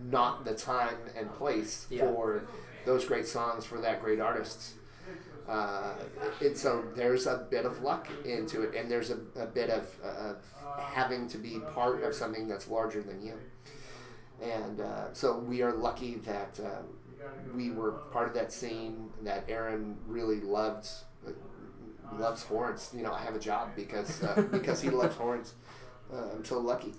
not 0.09 0.45
the 0.45 0.53
time 0.55 0.95
and 1.17 1.31
place 1.33 1.87
Yeah. 1.89 2.01
for 2.01 2.43
those 2.85 3.05
great 3.05 3.27
songs 3.27 3.65
for 3.65 3.79
that 3.81 4.01
great 4.01 4.19
artist. 4.19 4.73
Uh, 5.47 5.93
and 6.41 6.57
so 6.57 6.83
there's 6.95 7.27
a 7.27 7.45
bit 7.49 7.65
of 7.65 7.81
luck 7.83 8.07
into 8.25 8.63
it, 8.63 8.75
and 8.75 8.89
there's 8.89 9.11
a, 9.11 9.17
a 9.35 9.45
bit 9.45 9.69
of, 9.69 9.87
of 10.03 10.37
having 10.79 11.27
to 11.27 11.37
be 11.37 11.59
part 11.73 12.03
of 12.03 12.13
something 12.15 12.47
that's 12.47 12.67
larger 12.67 13.01
than 13.01 13.21
you. 13.21 13.35
And 14.41 14.81
uh, 14.81 15.13
so 15.13 15.37
we 15.37 15.61
are 15.61 15.73
lucky 15.73 16.15
that 16.25 16.59
uh, 16.63 16.81
we 17.55 17.71
were 17.71 17.91
part 18.11 18.27
of 18.27 18.33
that 18.33 18.51
scene. 18.51 19.09
That 19.23 19.45
Aaron 19.47 19.97
really 20.07 20.41
loved 20.41 20.87
loves 22.19 22.43
horns. 22.43 22.91
You 22.95 23.03
know, 23.03 23.13
I 23.13 23.21
have 23.21 23.35
a 23.35 23.39
job 23.39 23.69
because 23.75 24.23
uh, 24.23 24.41
because 24.51 24.81
he 24.81 24.89
loves 24.89 25.15
horns. 25.15 25.53
Uh, 26.13 26.29
I'm 26.35 26.45
so 26.45 26.59
lucky, 26.59 26.93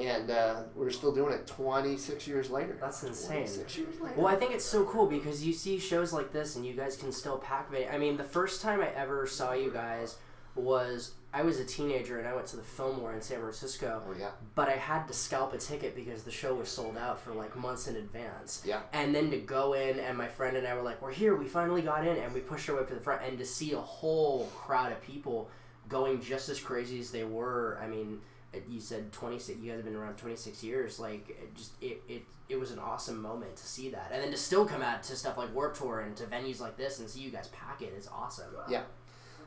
and 0.00 0.30
uh, 0.30 0.62
we're 0.74 0.90
still 0.90 1.14
doing 1.14 1.32
it 1.32 1.46
26 1.46 2.26
years 2.26 2.50
later. 2.50 2.76
That's 2.80 3.02
insane. 3.02 3.44
26 3.44 3.78
years 3.78 4.00
later. 4.00 4.14
Well, 4.16 4.26
I 4.26 4.36
think 4.36 4.52
it's 4.52 4.64
so 4.64 4.84
cool 4.84 5.06
because 5.06 5.46
you 5.46 5.52
see 5.52 5.78
shows 5.78 6.12
like 6.12 6.32
this 6.32 6.56
and 6.56 6.66
you 6.66 6.74
guys 6.74 6.96
can 6.96 7.12
still 7.12 7.38
pack 7.38 7.72
it. 7.72 7.88
I 7.92 7.98
mean, 7.98 8.16
the 8.16 8.24
first 8.24 8.62
time 8.62 8.80
I 8.80 8.88
ever 8.88 9.26
saw 9.26 9.52
you 9.52 9.70
guys 9.70 10.16
was 10.54 11.12
I 11.32 11.42
was 11.42 11.58
a 11.58 11.64
teenager 11.64 12.20
and 12.20 12.28
I 12.28 12.34
went 12.34 12.46
to 12.48 12.56
the 12.56 12.62
Fillmore 12.62 13.12
in 13.12 13.20
San 13.20 13.40
Francisco. 13.40 14.02
Oh 14.08 14.14
yeah. 14.18 14.30
But 14.54 14.68
I 14.68 14.76
had 14.76 15.06
to 15.08 15.12
scalp 15.12 15.52
a 15.52 15.58
ticket 15.58 15.96
because 15.96 16.22
the 16.22 16.30
show 16.30 16.54
was 16.54 16.68
sold 16.68 16.96
out 16.96 17.20
for 17.20 17.32
like 17.32 17.56
months 17.56 17.88
in 17.88 17.96
advance. 17.96 18.62
Yeah. 18.64 18.80
And 18.92 19.12
then 19.14 19.30
to 19.30 19.38
go 19.38 19.72
in 19.72 19.98
and 19.98 20.16
my 20.16 20.28
friend 20.28 20.56
and 20.56 20.66
I 20.66 20.74
were 20.74 20.82
like, 20.82 21.02
"We're 21.02 21.12
here. 21.12 21.34
We 21.34 21.46
finally 21.46 21.82
got 21.82 22.06
in." 22.06 22.16
And 22.18 22.32
we 22.32 22.40
pushed 22.40 22.68
our 22.68 22.76
way 22.76 22.82
up 22.82 22.88
to 22.88 22.94
the 22.94 23.00
front 23.00 23.22
and 23.22 23.36
to 23.38 23.44
see 23.44 23.72
a 23.72 23.80
whole 23.80 24.46
crowd 24.54 24.92
of 24.92 25.02
people 25.02 25.50
going 25.88 26.22
just 26.22 26.48
as 26.48 26.60
crazy 26.60 27.00
as 27.00 27.10
they 27.10 27.24
were. 27.24 27.80
I 27.82 27.88
mean, 27.88 28.20
you 28.68 28.80
said 28.80 29.12
26 29.12 29.60
you 29.60 29.68
guys 29.70 29.76
have 29.76 29.84
been 29.84 29.94
around 29.96 30.16
26 30.16 30.62
years 30.62 30.98
like 30.98 31.28
it 31.30 31.54
just 31.54 31.72
it, 31.80 32.02
it 32.08 32.22
it 32.48 32.56
was 32.60 32.70
an 32.70 32.78
awesome 32.78 33.20
moment 33.20 33.56
to 33.56 33.64
see 33.66 33.88
that 33.90 34.10
and 34.12 34.22
then 34.22 34.30
to 34.30 34.36
still 34.36 34.64
come 34.66 34.82
out 34.82 35.02
to 35.02 35.16
stuff 35.16 35.36
like 35.38 35.52
warp 35.54 35.74
tour 35.76 36.00
and 36.00 36.16
to 36.16 36.24
venues 36.24 36.60
like 36.60 36.76
this 36.76 36.98
and 37.00 37.08
see 37.08 37.20
you 37.20 37.30
guys 37.30 37.48
pack 37.48 37.80
it 37.82 37.92
is 37.96 38.08
awesome 38.08 38.46
Yeah. 38.68 38.82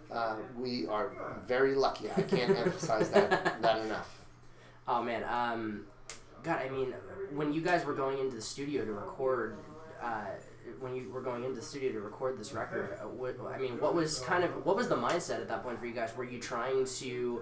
Uh, 0.09 0.37
we 0.57 0.87
are 0.87 1.11
very 1.45 1.75
lucky. 1.75 2.09
I 2.15 2.21
can't 2.21 2.57
emphasize 2.57 3.09
that 3.09 3.61
that 3.61 3.85
enough. 3.85 4.25
oh 4.87 5.03
man 5.03 5.23
um 5.25 5.85
god 6.43 6.61
i 6.65 6.69
mean 6.69 6.93
when 7.35 7.51
you 7.51 7.59
guys 7.61 7.83
were 7.85 7.93
going 7.93 8.17
into 8.19 8.35
the 8.35 8.41
studio 8.41 8.85
to 8.85 8.93
record 8.93 9.57
uh, 10.01 10.25
when 10.79 10.95
you 10.95 11.09
were 11.09 11.21
going 11.21 11.43
into 11.43 11.55
the 11.55 11.65
studio 11.65 11.91
to 11.91 11.99
record 12.01 12.37
this 12.37 12.53
record, 12.53 12.97
uh, 13.01 13.07
what, 13.07 13.35
I 13.51 13.57
mean, 13.57 13.79
what 13.79 13.95
was 13.95 14.19
kind 14.19 14.43
of 14.43 14.63
what 14.65 14.75
was 14.75 14.87
the 14.89 14.95
mindset 14.95 15.41
at 15.41 15.47
that 15.47 15.63
point 15.63 15.79
for 15.79 15.87
you 15.87 15.93
guys? 15.93 16.15
Were 16.15 16.23
you 16.23 16.39
trying 16.39 16.85
to 16.85 17.41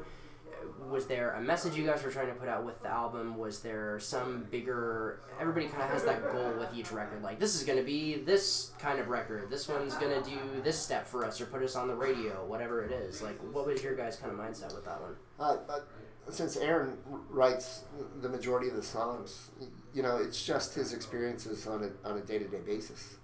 was 0.89 1.07
there 1.07 1.31
a 1.31 1.41
message 1.41 1.75
you 1.75 1.85
guys 1.85 2.03
were 2.03 2.11
trying 2.11 2.27
to 2.27 2.33
put 2.33 2.47
out 2.47 2.65
with 2.65 2.81
the 2.81 2.89
album? 2.89 3.37
Was 3.37 3.59
there 3.59 3.99
some 3.99 4.47
bigger? 4.51 5.21
Everybody 5.39 5.67
kind 5.67 5.83
of 5.83 5.89
has 5.89 6.03
that 6.03 6.31
goal 6.31 6.53
with 6.57 6.69
each 6.75 6.91
record. 6.91 7.23
Like 7.23 7.39
this 7.39 7.55
is 7.55 7.63
going 7.63 7.77
to 7.77 7.83
be 7.83 8.15
this 8.15 8.71
kind 8.79 8.99
of 8.99 9.07
record. 9.07 9.49
This 9.49 9.67
one's 9.67 9.95
going 9.95 10.21
to 10.21 10.29
do 10.29 10.37
this 10.63 10.77
step 10.77 11.07
for 11.07 11.25
us 11.25 11.41
or 11.41 11.45
put 11.45 11.61
us 11.63 11.75
on 11.75 11.87
the 11.87 11.95
radio, 11.95 12.45
whatever 12.45 12.83
it 12.83 12.91
is. 12.91 13.21
Like, 13.21 13.39
what 13.53 13.67
was 13.67 13.83
your 13.83 13.95
guys' 13.95 14.15
kind 14.15 14.31
of 14.31 14.37
mindset 14.39 14.73
with 14.75 14.85
that 14.85 15.01
one? 15.01 15.15
Uh, 15.39 15.57
but 15.67 15.87
since 16.29 16.57
Aaron 16.57 16.97
writes 17.29 17.83
the 18.21 18.29
majority 18.29 18.69
of 18.69 18.75
the 18.75 18.83
songs, 18.83 19.51
you 19.93 20.01
know, 20.03 20.17
it's 20.17 20.43
just 20.43 20.75
his 20.75 20.93
experiences 20.93 21.67
on 21.67 21.83
a 21.83 22.07
on 22.07 22.17
a 22.17 22.21
day 22.21 22.39
to 22.39 22.47
day 22.47 22.61
basis. 22.65 23.17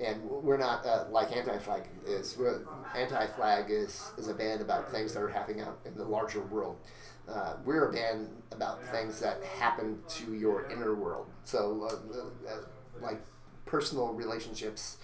And 0.00 0.22
we're 0.24 0.56
not 0.56 0.84
uh, 0.84 1.04
like 1.10 1.34
Anti 1.36 1.58
Flag 1.58 1.84
is. 2.06 2.36
Anti 2.96 3.26
Flag 3.28 3.66
is, 3.68 4.10
is 4.18 4.28
a 4.28 4.34
band 4.34 4.60
about 4.60 4.90
things 4.90 5.14
that 5.14 5.22
are 5.22 5.28
happening 5.28 5.60
out 5.60 5.78
in 5.84 5.94
the 5.94 6.04
larger 6.04 6.42
world. 6.42 6.76
Uh, 7.28 7.54
we're 7.64 7.88
a 7.88 7.92
band 7.92 8.28
about 8.50 8.84
things 8.88 9.20
that 9.20 9.42
happen 9.42 9.98
to 10.08 10.34
your 10.34 10.68
inner 10.70 10.94
world. 10.94 11.26
So, 11.44 11.88
uh, 11.88 12.50
uh, 12.50 12.56
like 13.00 13.20
personal 13.66 14.12
relationships 14.12 14.98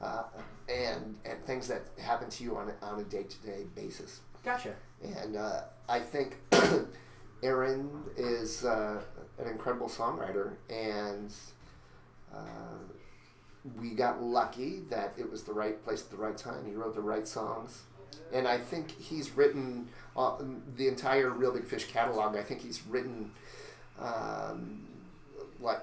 uh, 0.00 0.24
and 0.68 1.16
and 1.24 1.44
things 1.44 1.68
that 1.68 1.82
happen 1.98 2.28
to 2.30 2.44
you 2.44 2.56
on 2.56 2.70
a, 2.70 2.84
on 2.84 3.00
a 3.00 3.04
day 3.04 3.24
to 3.24 3.36
day 3.38 3.64
basis. 3.74 4.20
Gotcha. 4.44 4.74
And 5.02 5.36
uh, 5.36 5.62
I 5.88 6.00
think 6.00 6.36
Aaron 7.42 8.02
is 8.16 8.64
uh, 8.64 9.00
an 9.38 9.48
incredible 9.48 9.88
songwriter, 9.88 10.54
and 10.70 11.32
uh, 12.34 12.38
we 13.80 13.90
got 13.90 14.22
lucky 14.22 14.80
that 14.90 15.14
it 15.16 15.30
was 15.30 15.42
the 15.42 15.52
right 15.52 15.82
place 15.84 16.02
at 16.02 16.10
the 16.10 16.16
right 16.16 16.36
time. 16.36 16.64
He 16.66 16.74
wrote 16.74 16.94
the 16.94 17.00
right 17.00 17.26
songs. 17.26 17.82
And 18.32 18.46
I 18.46 18.58
think 18.58 18.90
he's 18.98 19.36
written 19.36 19.88
uh, 20.16 20.36
the 20.76 20.88
entire 20.88 21.30
Reel 21.30 21.52
Big 21.52 21.64
Fish 21.64 21.86
catalog. 21.86 22.36
I 22.36 22.42
think 22.42 22.60
he's 22.60 22.82
written 22.86 23.30
um, 24.00 24.86
like 25.60 25.80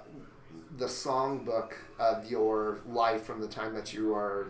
the 0.77 0.85
songbook 0.85 1.73
of 1.99 2.29
your 2.29 2.79
life 2.87 3.23
from 3.23 3.41
the 3.41 3.47
time 3.47 3.73
that 3.75 3.93
you 3.93 4.13
are 4.13 4.47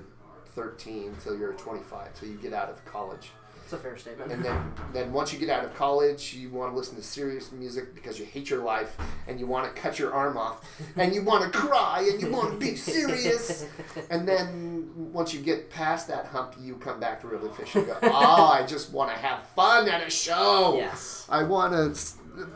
13 0.56 1.16
till 1.24 1.38
you're 1.38 1.54
25, 1.54 2.14
till 2.14 2.30
you 2.30 2.38
get 2.38 2.54
out 2.54 2.70
of 2.70 2.84
college. 2.86 3.32
It's 3.74 3.82
a 3.82 3.84
fair 3.84 3.98
statement. 3.98 4.32
And 4.32 4.46
then, 4.46 4.74
then 4.94 5.14
once 5.14 5.34
you 5.34 5.40
get 5.40 5.50
out 5.50 5.66
of 5.66 5.74
college, 5.74 6.36
you 6.36 6.52
want 6.52 6.72
to 6.72 6.78
listen 6.78 6.96
to 6.96 7.02
serious 7.02 7.52
music 7.52 7.96
because 7.96 8.20
you 8.20 8.26
hate 8.26 8.48
your 8.48 8.64
life 8.64 8.96
and 9.28 9.40
you 9.40 9.48
want 9.48 9.66
to 9.66 9.82
cut 9.82 9.98
your 9.98 10.14
arm 10.14 10.38
off 10.38 10.64
and 10.96 11.16
you 11.16 11.24
want 11.24 11.52
to 11.52 11.58
cry 11.58 12.08
and 12.08 12.22
you 12.22 12.30
want 12.30 12.52
to 12.52 12.58
be 12.60 12.76
serious. 12.76 13.66
And 14.12 14.28
then 14.28 14.92
once 15.12 15.34
you 15.34 15.40
get 15.40 15.72
past 15.72 16.08
that 16.10 16.28
hump, 16.28 16.56
you 16.62 16.76
come 16.76 17.00
back 17.00 17.22
to 17.22 17.28
really 17.28 17.50
Fish 17.50 17.74
and 17.74 17.88
go, 17.88 17.98
oh, 18.04 18.46
I 18.54 18.64
just 18.64 18.94
want 18.94 19.10
to 19.10 19.18
have 19.18 19.44
fun 19.56 19.90
at 19.90 20.06
a 20.06 20.10
show. 20.10 20.76
Yes. 20.78 21.26
I 21.28 21.42
want 21.42 21.74
to 21.74 22.48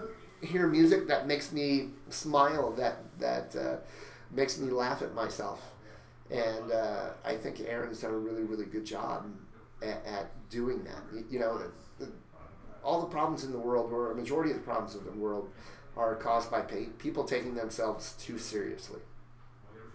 hear 0.45 0.67
music 0.67 1.07
that 1.07 1.25
makes 1.25 1.51
me 1.51 1.89
smile, 2.09 2.73
that 2.73 2.97
that 3.17 3.55
uh, 3.55 3.77
makes 4.31 4.59
me 4.59 4.69
laugh 4.69 5.01
at 5.01 5.15
myself. 5.15 5.71
And 6.29 6.71
uh, 6.71 7.09
I 7.25 7.35
think 7.37 7.61
Aaron's 7.61 8.01
done 8.01 8.13
a 8.13 8.17
really, 8.17 8.43
really 8.43 8.65
good 8.65 8.85
job 8.85 9.25
at, 9.81 10.05
at 10.05 10.49
doing 10.49 10.83
that. 10.83 11.01
You, 11.13 11.25
you 11.31 11.39
know, 11.39 11.57
the, 11.57 12.05
the, 12.05 12.11
all 12.83 13.01
the 13.01 13.07
problems 13.07 13.43
in 13.43 13.51
the 13.51 13.57
world, 13.59 13.91
or 13.91 14.11
a 14.11 14.15
majority 14.15 14.51
of 14.51 14.57
the 14.57 14.63
problems 14.63 14.95
in 14.95 15.03
the 15.05 15.11
world, 15.11 15.49
are 15.95 16.15
caused 16.15 16.49
by 16.51 16.61
pay, 16.61 16.85
people 16.97 17.23
taking 17.23 17.55
themselves 17.55 18.13
too 18.19 18.37
seriously. 18.37 18.99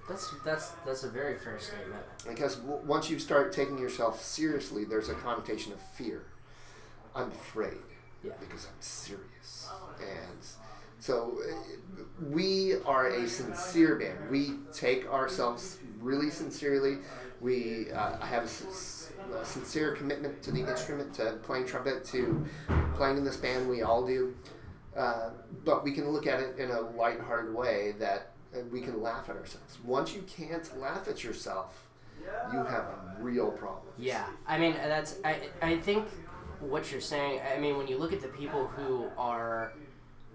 That's 0.09 0.35
that's 0.45 0.71
that's 0.85 1.05
a 1.05 1.09
very 1.11 1.39
fair 1.39 1.59
statement. 1.61 2.03
Because 2.29 2.57
w- 2.57 2.81
once 2.85 3.09
you 3.09 3.21
start 3.21 3.53
taking 3.53 3.79
yourself 3.79 4.21
seriously, 4.21 4.85
there's 4.85 5.09
a 5.09 5.15
connotation 5.15 5.73
of 5.73 5.81
fear. 5.81 6.25
I'm 7.15 7.29
afraid 7.31 7.79
Yeah. 8.25 8.33
because 8.41 8.67
I'm 8.67 8.81
serious, 8.81 9.69
and 10.01 10.39
so 10.99 11.39
uh, 11.49 12.03
we 12.31 12.75
are 12.85 13.09
a 13.09 13.29
sincere 13.29 13.95
band. 13.97 14.29
We 14.29 14.55
take 14.73 15.07
ourselves 15.09 15.79
really 16.01 16.31
sincerely. 16.31 16.99
We 17.43 17.91
uh, 17.91 18.19
have 18.21 18.45
a 18.45 19.45
sincere 19.45 19.93
commitment 19.97 20.43
to 20.43 20.53
the 20.53 20.61
instrument, 20.61 21.13
to 21.15 21.39
playing 21.43 21.67
trumpet, 21.67 22.05
to 22.07 22.47
playing 22.95 23.17
in 23.19 23.25
this 23.25 23.37
band. 23.37 23.69
We 23.69 23.83
all 23.83 24.07
do, 24.07 24.35
uh, 24.97 25.31
but 25.65 25.83
we 25.83 25.91
can 25.93 26.09
look 26.11 26.29
at 26.29 26.39
it 26.39 26.57
in 26.59 26.71
a 26.71 26.81
lighthearted 26.81 27.53
way 27.53 27.95
that 27.99 28.31
uh, 28.55 28.61
we 28.71 28.81
can 28.81 29.03
laugh 29.03 29.29
at 29.29 29.37
ourselves. 29.37 29.79
Once 29.85 30.15
you 30.15 30.23
can't 30.23 30.81
laugh 30.81 31.09
at 31.09 31.25
yourself, 31.25 31.89
you 32.53 32.59
have 32.59 32.85
a 32.85 33.17
real 33.19 33.51
problems. 33.51 33.91
Yeah, 33.99 34.27
I 34.47 34.57
mean 34.59 34.75
that's 34.75 35.17
I 35.25 35.49
I 35.61 35.79
think 35.79 36.07
what 36.61 36.93
you're 36.93 37.01
saying. 37.01 37.41
I 37.41 37.59
mean 37.59 37.77
when 37.77 37.89
you 37.89 37.99
look 37.99 38.13
at 38.13 38.21
the 38.21 38.29
people 38.29 38.69
who 38.69 39.09
are, 39.19 39.73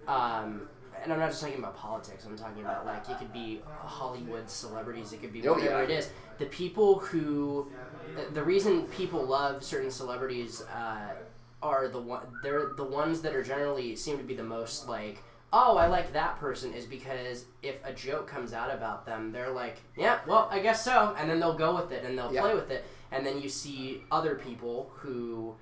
um, 0.06 0.68
and 1.02 1.12
I'm 1.12 1.18
not 1.18 1.30
just 1.30 1.40
talking 1.42 1.58
about 1.58 1.76
politics. 1.76 2.24
I'm 2.26 2.36
talking 2.36 2.62
about 2.62 2.86
like 2.86 3.08
it 3.08 3.18
could 3.18 3.32
be 3.32 3.60
Hollywood 3.80 4.48
celebrities. 4.50 5.12
It 5.12 5.20
could 5.20 5.32
be 5.32 5.46
Oh, 5.48 5.54
whatever 5.54 5.70
yeah. 5.78 5.82
it 5.84 5.90
is. 5.90 6.10
The 6.38 6.46
people 6.46 6.98
who, 7.00 7.68
the, 8.16 8.32
the 8.34 8.42
reason 8.42 8.82
people 8.84 9.24
love 9.24 9.62
certain 9.64 9.90
celebrities 9.90 10.62
uh, 10.74 11.14
are 11.62 11.88
the 11.88 12.00
one. 12.00 12.22
They're 12.42 12.72
the 12.76 12.84
ones 12.84 13.20
that 13.22 13.34
are 13.34 13.42
generally 13.42 13.96
seem 13.96 14.18
to 14.18 14.24
be 14.24 14.34
the 14.34 14.44
most 14.44 14.88
like. 14.88 15.22
Oh, 15.50 15.78
I 15.78 15.86
like 15.86 16.12
that 16.12 16.38
person 16.38 16.74
is 16.74 16.84
because 16.84 17.46
if 17.62 17.76
a 17.82 17.90
joke 17.94 18.26
comes 18.26 18.52
out 18.52 18.70
about 18.72 19.06
them, 19.06 19.32
they're 19.32 19.50
like, 19.50 19.78
yeah, 19.96 20.18
well, 20.26 20.46
I 20.52 20.58
guess 20.58 20.84
so, 20.84 21.14
and 21.18 21.28
then 21.30 21.40
they'll 21.40 21.56
go 21.56 21.74
with 21.74 21.90
it 21.90 22.04
and 22.04 22.18
they'll 22.18 22.30
Yeah. 22.32 22.42
play 22.42 22.54
with 22.54 22.70
it. 22.70 22.84
And 23.12 23.24
then 23.24 23.40
you 23.40 23.48
see 23.48 24.02
other 24.10 24.34
people 24.34 24.90
who 24.96 25.54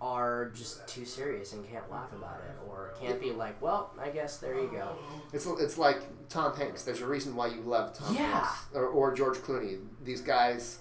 are 0.00 0.50
just 0.54 0.86
too 0.88 1.04
serious 1.04 1.52
and 1.52 1.68
can't 1.70 1.90
laugh 1.90 2.10
about 2.12 2.40
it 2.48 2.56
or 2.68 2.94
can't 3.00 3.20
be 3.20 3.32
like, 3.32 3.60
well, 3.60 3.92
I 4.00 4.08
guess 4.10 4.38
there 4.38 4.54
you 4.58 4.70
go. 4.70 4.96
It's, 5.32 5.46
it's 5.46 5.76
like 5.76 5.98
Tom 6.28 6.56
Hanks. 6.56 6.84
There's 6.84 7.02
a 7.02 7.06
reason 7.06 7.36
why 7.36 7.48
you 7.48 7.60
love 7.60 7.92
Tom 7.92 8.14
Yeah. 8.14 8.40
Hanks 8.40 8.66
or, 8.74 8.86
or 8.86 9.14
George 9.14 9.36
Clooney. 9.38 9.78
These 10.02 10.22
guys 10.22 10.78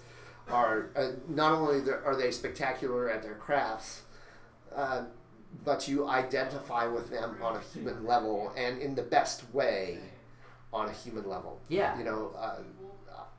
are 0.49 0.89
uh, 0.95 1.11
not 1.27 1.51
only 1.51 1.79
are 1.91 2.15
they 2.15 2.31
spectacular 2.31 3.09
at 3.09 3.21
their 3.21 3.35
crafts, 3.35 4.03
uh, 4.73 5.03
but 5.65 5.87
you 5.87 6.07
identify 6.07 6.87
with 6.87 7.09
them 7.09 7.35
on 7.41 7.57
a 7.57 7.61
human 7.73 8.05
level 8.05 8.53
and 8.55 8.81
in 8.81 8.95
the 8.95 9.01
best 9.03 9.43
way 9.53 9.99
on 10.71 10.87
a 10.87 10.93
human 10.93 11.27
level. 11.27 11.59
Yeah. 11.67 11.97
You 11.97 12.05
know, 12.05 12.31
uh, 12.37 12.59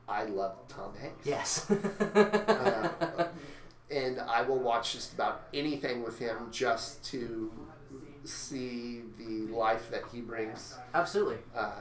I 0.07 0.25
love 0.25 0.57
Tom 0.67 0.93
Hanks. 0.95 1.25
Yes. 1.25 1.71
Uh, 2.15 3.27
and 3.91 4.19
I 4.21 4.41
will 4.41 4.59
watch 4.59 4.93
just 4.93 5.13
about 5.13 5.43
anything 5.53 6.03
with 6.03 6.17
him 6.19 6.47
just 6.51 7.03
to 7.11 7.51
see 8.23 9.01
the 9.17 9.51
life 9.51 9.89
that 9.89 10.03
he 10.11 10.21
brings 10.21 10.77
Absolutely. 10.93 11.37
uh, 11.55 11.71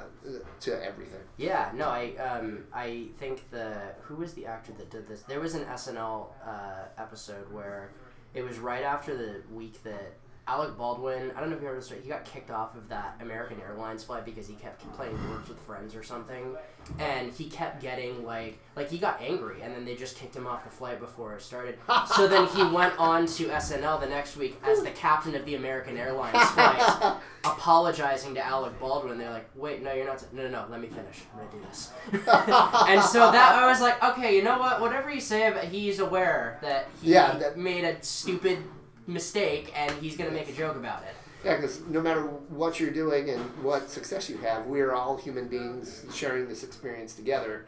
to 0.60 0.84
everything. 0.84 1.20
Yeah, 1.36 1.70
no, 1.74 1.88
I 1.88 2.14
um 2.16 2.64
I 2.72 3.08
think 3.18 3.50
the 3.50 3.76
who 4.02 4.16
was 4.16 4.34
the 4.34 4.46
actor 4.46 4.72
that 4.72 4.90
did 4.90 5.06
this? 5.06 5.22
There 5.22 5.40
was 5.40 5.54
an 5.54 5.64
SNL 5.64 6.28
uh, 6.46 6.84
episode 6.98 7.52
where 7.52 7.92
it 8.34 8.42
was 8.42 8.58
right 8.58 8.82
after 8.82 9.16
the 9.16 9.42
week 9.52 9.82
that 9.82 10.14
Alec 10.46 10.76
Baldwin, 10.76 11.30
I 11.36 11.40
don't 11.40 11.50
know 11.50 11.56
if 11.56 11.62
you 11.62 11.68
remember 11.68 11.80
this 11.86 12.02
he 12.02 12.08
got 12.08 12.24
kicked 12.24 12.50
off 12.50 12.74
of 12.74 12.88
that 12.88 13.16
American 13.20 13.60
Airlines 13.60 14.02
flight 14.02 14.24
because 14.24 14.48
he 14.48 14.54
kept 14.54 14.80
playing 14.94 15.12
words 15.30 15.48
with 15.48 15.58
friends 15.60 15.94
or 15.94 16.02
something. 16.02 16.56
And 16.98 17.30
he 17.32 17.48
kept 17.48 17.80
getting 17.80 18.24
like 18.24 18.58
like 18.74 18.90
he 18.90 18.98
got 18.98 19.20
angry 19.20 19.60
and 19.62 19.72
then 19.74 19.84
they 19.84 19.94
just 19.94 20.16
kicked 20.16 20.34
him 20.34 20.46
off 20.46 20.64
the 20.64 20.70
flight 20.70 20.98
before 20.98 21.34
it 21.36 21.42
started. 21.42 21.78
so 22.16 22.26
then 22.26 22.46
he 22.48 22.64
went 22.64 22.98
on 22.98 23.26
to 23.26 23.46
SNL 23.48 24.00
the 24.00 24.08
next 24.08 24.36
week 24.36 24.58
as 24.64 24.82
the 24.82 24.90
captain 24.90 25.34
of 25.36 25.44
the 25.44 25.54
American 25.54 25.96
Airlines 25.96 26.50
flight, 26.50 27.16
apologizing 27.44 28.34
to 28.34 28.44
Alec 28.44 28.78
Baldwin. 28.80 29.18
They're 29.18 29.30
like, 29.30 29.48
"Wait, 29.54 29.82
no, 29.82 29.92
you're 29.92 30.06
not. 30.06 30.24
no, 30.32 30.42
no, 30.44 30.48
no. 30.48 30.66
Let 30.68 30.80
me 30.80 30.88
finish. 30.88 31.20
I'm 31.32 31.46
gonna 31.46 31.52
do 31.52 31.68
this." 31.68 31.92
and 32.12 33.02
so 33.02 33.30
that 33.30 33.54
I 33.54 33.66
was 33.68 33.80
like, 33.80 34.02
"Okay, 34.02 34.34
you 34.34 34.42
know 34.42 34.58
what? 34.58 34.80
Whatever 34.80 35.10
you 35.12 35.20
say, 35.20 35.46
about, 35.46 35.64
he's 35.64 36.00
aware 36.00 36.58
that 36.62 36.88
he 37.02 37.12
Yeah, 37.12 37.36
that- 37.38 37.56
made 37.58 37.84
a 37.84 38.02
stupid 38.02 38.58
mistake 39.06 39.72
and 39.76 39.90
he's 40.00 40.16
gonna 40.16 40.30
make 40.30 40.48
a 40.48 40.52
joke 40.52 40.76
about 40.76 41.02
it." 41.02 41.14
Yeah, 41.44 41.56
because 41.56 41.80
no 41.86 42.02
matter 42.02 42.22
what 42.22 42.78
you're 42.78 42.90
doing 42.90 43.30
and 43.30 43.40
what 43.64 43.88
success 43.88 44.28
you 44.28 44.36
have, 44.38 44.66
we 44.66 44.80
are 44.82 44.92
all 44.92 45.16
human 45.16 45.48
beings 45.48 46.04
sharing 46.14 46.48
this 46.48 46.62
experience 46.62 47.14
together. 47.14 47.66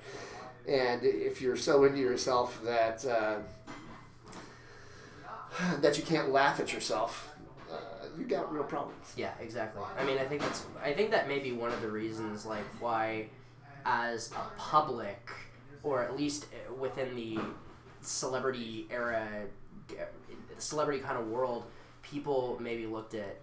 And 0.68 1.02
if 1.02 1.40
you're 1.40 1.56
so 1.56 1.84
into 1.84 1.98
yourself 1.98 2.60
that 2.64 3.04
uh, 3.06 3.38
that 5.80 5.96
you 5.98 6.04
can't 6.04 6.30
laugh 6.30 6.60
at 6.60 6.72
yourself, 6.72 7.34
uh, 7.70 7.76
you 8.18 8.24
got 8.24 8.52
real 8.52 8.62
problems. 8.62 9.14
Yeah, 9.16 9.32
exactly. 9.40 9.82
I 9.98 10.04
mean, 10.04 10.18
I 10.18 10.24
think 10.24 10.42
that's. 10.42 10.66
I 10.82 10.92
think 10.92 11.10
that 11.10 11.26
may 11.26 11.38
be 11.38 11.52
one 11.52 11.72
of 11.72 11.80
the 11.80 11.90
reasons, 11.90 12.46
like, 12.46 12.64
why, 12.78 13.28
as 13.84 14.30
a 14.32 14.58
public, 14.58 15.30
or 15.82 16.02
at 16.02 16.16
least 16.16 16.44
uh, 16.44 16.74
within 16.74 17.16
the 17.16 17.38
celebrity 18.02 18.86
era, 18.90 19.26
celebrity 20.62 21.00
kind 21.00 21.18
of 21.18 21.26
world, 21.28 21.64
people 22.02 22.58
maybe 22.60 22.86
looked 22.86 23.14
at 23.14 23.36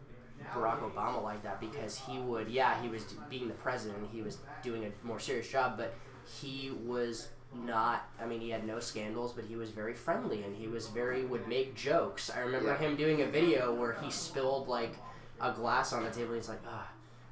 Barack 0.54 0.80
Obama 0.82 1.22
like 1.22 1.44
that 1.44 1.60
because 1.60 1.98
he 2.00 2.18
would, 2.20 2.50
yeah, 2.50 2.82
he 2.82 2.88
was 2.88 3.04
being 3.30 3.48
the 3.48 3.54
president, 3.56 4.08
he 4.12 4.22
was 4.22 4.38
doing 4.64 4.86
a 4.86 5.06
more 5.08 5.20
serious 5.20 5.50
job, 5.50 5.78
but 5.78 5.94
he 6.42 6.72
was 6.86 7.30
not 7.66 8.08
i 8.22 8.28
mean 8.28 8.40
he 8.40 8.52
had 8.52 8.64
no 8.68 8.80
scandals 8.80 9.34
but 9.34 9.44
he 9.44 9.56
was 9.56 9.72
very 9.72 9.96
friendly 9.96 10.44
and 10.44 10.56
he 10.56 10.68
was 10.68 10.86
very 10.90 11.26
would 11.26 11.48
make 11.48 11.74
jokes 11.74 12.30
i 12.30 12.42
remember 12.42 12.70
Yeah. 12.70 12.78
him 12.78 12.96
doing 12.96 13.24
a 13.24 13.26
video 13.26 13.74
where 13.74 13.94
he 13.94 14.12
spilled 14.12 14.68
like 14.68 14.94
a 15.42 15.52
glass 15.52 15.92
on 15.92 16.04
the 16.04 16.12
table 16.12 16.36
he's 16.36 16.48
like 16.48 16.62
ah 16.68 16.88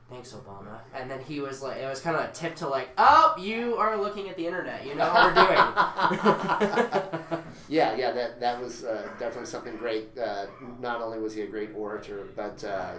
thanks 0.10 0.32
obama 0.34 0.80
and 0.96 1.10
then 1.12 1.20
he 1.20 1.40
was 1.42 1.62
like 1.62 1.78
it 1.78 1.88
was 1.88 2.00
kind 2.00 2.16
of 2.16 2.24
a 2.30 2.32
tip 2.32 2.56
to 2.56 2.68
like 2.68 2.90
oh 2.98 3.36
you 3.38 3.76
are 3.76 3.98
looking 3.98 4.30
at 4.30 4.38
the 4.38 4.46
internet 4.46 4.86
you 4.86 4.96
know 4.96 5.08
what 5.14 5.36
we're 5.36 5.46
doing 5.46 7.44
Yeah, 7.70 7.96
yeah, 7.98 8.12
that 8.12 8.40
that 8.40 8.62
was 8.62 8.86
uh, 8.86 9.10
definitely 9.20 9.48
something 9.48 9.76
great. 9.76 10.18
Uh, 10.18 10.46
not 10.80 11.02
only 11.02 11.20
was 11.20 11.34
he 11.34 11.42
a 11.42 11.48
great 11.48 11.72
orator, 11.76 12.26
but 12.34 12.64
uh, 12.64 12.94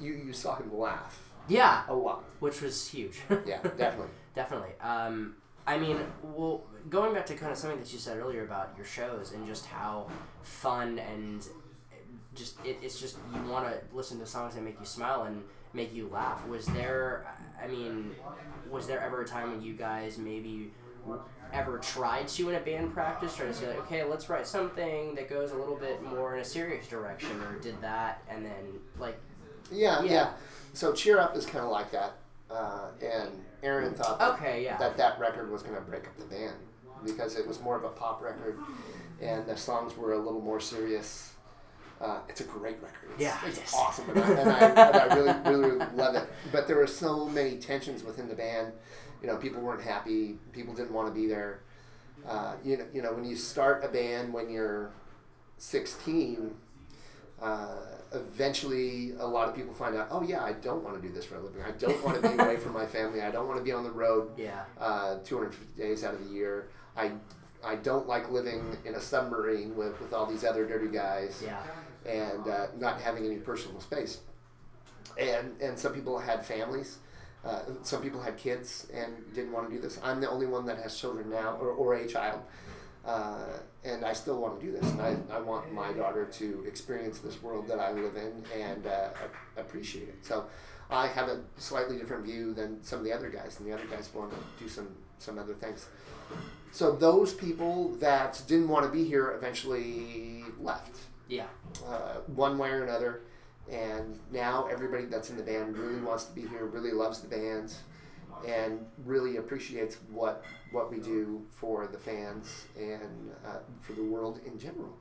you 0.00 0.14
you 0.26 0.32
saw 0.32 0.56
him 0.56 0.76
laugh 0.76 1.30
yeah 1.48 1.82
a 1.88 1.94
lot. 1.94 2.24
which 2.40 2.60
was 2.60 2.88
huge 2.88 3.20
Yeah, 3.46 3.62
definitely. 3.76 4.08
Definitely. 4.34 4.70
Um, 4.80 5.34
I 5.66 5.76
mean, 5.76 5.98
well, 6.22 6.62
going 6.88 7.12
back 7.14 7.26
to 7.26 7.34
kind 7.34 7.50
of 7.50 7.58
something 7.58 7.80
that 7.80 7.92
you 7.92 7.98
said 7.98 8.16
earlier 8.18 8.44
about 8.44 8.72
your 8.76 8.86
shows 8.86 9.32
and 9.32 9.44
just 9.46 9.66
how 9.66 10.06
fun 10.42 11.00
and 11.00 11.46
just 12.34 12.56
it, 12.64 12.78
it's 12.80 13.00
just 13.00 13.16
you 13.34 13.42
want 13.50 13.66
to 13.66 13.74
listen 13.92 14.18
to 14.20 14.26
songs 14.26 14.54
that 14.54 14.62
make 14.62 14.78
you 14.78 14.86
smile 14.86 15.24
and 15.24 15.42
make 15.72 15.94
you 15.94 16.08
laugh. 16.08 16.46
Was 16.46 16.66
there? 16.66 17.26
I 17.62 17.66
mean, 17.66 18.12
was 18.70 18.86
there 18.86 19.00
ever 19.00 19.22
a 19.22 19.26
time 19.26 19.50
when 19.50 19.62
you 19.62 19.74
guys 19.74 20.18
maybe 20.18 20.72
ever 21.52 21.78
tried 21.78 22.28
to 22.28 22.48
in 22.48 22.54
a 22.54 22.60
band 22.60 22.92
practice 22.92 23.34
try 23.34 23.46
to 23.46 23.52
say 23.54 23.66
like 23.66 23.78
okay 23.78 24.04
let's 24.04 24.28
write 24.28 24.46
something 24.46 25.14
that 25.16 25.28
goes 25.28 25.50
a 25.50 25.56
little 25.56 25.74
bit 25.74 26.00
more 26.02 26.34
in 26.36 26.40
a 26.40 26.44
serious 26.44 26.86
direction 26.86 27.40
or 27.42 27.58
did 27.58 27.80
that 27.80 28.22
and 28.28 28.44
then 28.44 28.78
like 29.00 29.18
Yeah, 29.72 30.02
Yeah. 30.04 30.12
yeah. 30.12 30.30
So 30.74 30.92
cheer 30.92 31.18
up 31.18 31.36
is 31.36 31.46
kind 31.46 31.64
of 31.64 31.70
like 31.72 31.90
that, 31.90 32.12
uh, 32.48 32.90
and 33.02 33.30
Aaron 33.64 33.94
thought 33.94 34.18
that, 34.20 34.34
okay 34.34 34.62
yeah 34.62 34.76
that 34.76 34.96
that 34.98 35.18
record 35.18 35.50
was 35.50 35.62
going 35.64 35.74
to 35.74 35.80
break 35.80 36.06
up 36.06 36.16
the 36.18 36.26
band 36.26 36.54
because 37.04 37.34
it 37.36 37.46
was 37.48 37.60
more 37.60 37.76
of 37.76 37.82
a 37.82 37.88
pop 37.88 38.22
record, 38.22 38.56
and 39.20 39.44
the 39.46 39.56
songs 39.56 39.96
were 39.96 40.12
a 40.12 40.18
little 40.18 40.40
more 40.42 40.60
serious. 40.60 41.32
Uh, 42.00 42.20
it's 42.28 42.40
a 42.40 42.44
great 42.44 42.80
record. 42.82 43.10
It's, 43.12 43.20
Yeah, 43.20 43.38
it's 43.46 43.74
awesome, 43.74 44.08
and 44.10 44.20
I, 44.20 44.30
and, 44.30 44.50
I, 44.50 44.58
and 44.68 44.96
I 44.96 45.14
really, 45.14 45.50
really, 45.50 45.70
really 45.72 45.86
love 45.94 46.14
it. 46.14 46.28
But 46.50 46.66
there 46.66 46.76
were 46.76 46.86
so 46.86 47.26
many 47.26 47.56
tensions 47.56 48.02
within 48.02 48.28
the 48.28 48.34
band. 48.34 48.72
You 49.20 49.26
know, 49.26 49.36
people 49.36 49.60
weren't 49.60 49.82
happy. 49.82 50.38
People 50.52 50.72
didn't 50.72 50.92
want 50.92 51.08
to 51.08 51.14
be 51.14 51.26
there. 51.26 51.60
Uh, 52.26 52.54
you 52.64 52.78
know, 52.78 52.86
you 52.92 53.02
know, 53.02 53.12
when 53.12 53.24
you 53.24 53.36
start 53.36 53.84
a 53.84 53.88
band 53.88 54.32
when 54.32 54.48
you're 54.48 54.90
16, 55.58 56.54
uh, 57.40 57.76
eventually 58.12 59.12
a 59.18 59.26
lot 59.26 59.48
of 59.48 59.54
people 59.54 59.74
find 59.74 59.96
out, 59.96 60.08
oh 60.10 60.22
yeah, 60.22 60.42
I 60.42 60.52
don't 60.52 60.82
want 60.82 61.00
to 61.00 61.06
do 61.06 61.12
this 61.12 61.24
for 61.24 61.36
a 61.36 61.40
living. 61.40 61.62
I 61.62 61.70
don't 61.72 62.02
want 62.04 62.22
to 62.22 62.28
be 62.28 62.42
away 62.42 62.56
from 62.56 62.72
my 62.72 62.86
family. 62.86 63.20
I 63.22 63.30
don't 63.30 63.46
want 63.46 63.58
to 63.58 63.64
be 63.64 63.72
on 63.72 63.84
the 63.84 63.90
road 63.90 64.30
yeah 64.36 64.64
uh, 64.78 65.18
250 65.24 65.80
days 65.80 66.04
out 66.04 66.14
of 66.14 66.26
the 66.26 66.34
year. 66.34 66.68
I, 66.96 67.12
I 67.64 67.76
don't 67.76 68.08
like 68.08 68.30
living 68.30 68.76
in 68.84 68.94
a 68.94 69.00
submarine 69.00 69.76
with, 69.76 70.00
with 70.00 70.12
all 70.12 70.26
these 70.26 70.44
other 70.44 70.66
dirty 70.66 70.88
guys 70.88 71.42
yeah 71.44 71.62
and 72.06 72.48
uh, 72.48 72.66
not 72.76 73.00
having 73.00 73.24
any 73.24 73.36
personal 73.36 73.80
space. 73.80 74.20
And, 75.18 75.60
and 75.60 75.78
some 75.78 75.92
people 75.92 76.18
had 76.18 76.44
families. 76.44 76.98
Uh, 77.44 77.62
some 77.82 78.02
people 78.02 78.20
had 78.20 78.36
kids 78.36 78.86
and 78.92 79.12
didn't 79.34 79.52
want 79.52 79.68
to 79.68 79.74
do 79.74 79.80
this. 79.80 79.98
I'm 80.02 80.20
the 80.20 80.28
only 80.28 80.46
one 80.46 80.66
that 80.66 80.78
has 80.78 80.98
children 80.98 81.30
now, 81.30 81.56
or, 81.60 81.68
or 81.68 81.94
a 81.94 82.06
child. 82.06 82.40
Uh, 83.04 83.44
and 83.82 84.04
I 84.04 84.12
still 84.12 84.38
want 84.38 84.60
to 84.60 84.66
do 84.66 84.72
this. 84.72 84.90
And 84.90 85.00
I, 85.00 85.16
I 85.32 85.40
want 85.40 85.72
my 85.72 85.92
daughter 85.92 86.26
to 86.26 86.64
experience 86.66 87.18
this 87.18 87.42
world 87.42 87.66
that 87.68 87.78
I 87.78 87.92
live 87.92 88.16
in 88.16 88.44
and 88.58 88.86
uh, 88.86 89.08
appreciate 89.56 90.08
it. 90.08 90.18
So 90.22 90.46
I 90.90 91.06
have 91.06 91.28
a 91.28 91.40
slightly 91.56 91.96
different 91.96 92.24
view 92.24 92.52
than 92.52 92.82
some 92.82 92.98
of 92.98 93.04
the 93.04 93.12
other 93.12 93.30
guys, 93.30 93.58
and 93.58 93.66
the 93.66 93.72
other 93.72 93.86
guys 93.86 94.10
want 94.14 94.32
to 94.32 94.36
do 94.62 94.68
some, 94.68 94.88
some 95.18 95.38
other 95.38 95.54
things. 95.54 95.86
So 96.72 96.92
those 96.92 97.32
people 97.32 97.94
that 97.96 98.42
didn't 98.46 98.68
want 98.68 98.84
to 98.84 98.92
be 98.92 99.04
here 99.04 99.32
eventually 99.32 100.44
left 100.60 100.98
yeah 101.30 101.46
uh, 101.88 102.16
one 102.26 102.58
way 102.58 102.70
or 102.70 102.84
another. 102.84 103.22
And 103.70 104.18
now 104.32 104.66
everybody 104.66 105.04
that's 105.04 105.30
in 105.30 105.36
the 105.36 105.44
band 105.44 105.78
really 105.78 106.00
wants 106.00 106.24
to 106.24 106.34
be 106.34 106.40
here, 106.42 106.66
really 106.66 106.90
loves 106.90 107.20
the 107.20 107.28
band, 107.28 107.72
and 108.46 108.84
really 109.04 109.36
appreciates 109.36 109.98
what 110.10 110.44
what 110.72 110.90
we 110.90 110.98
do 110.98 111.46
for 111.50 111.86
the 111.86 111.98
fans 111.98 112.64
and 112.76 113.30
uh, 113.46 113.58
for 113.80 113.92
the 113.92 114.02
world 114.02 114.40
in 114.44 114.58
general. 114.58 114.96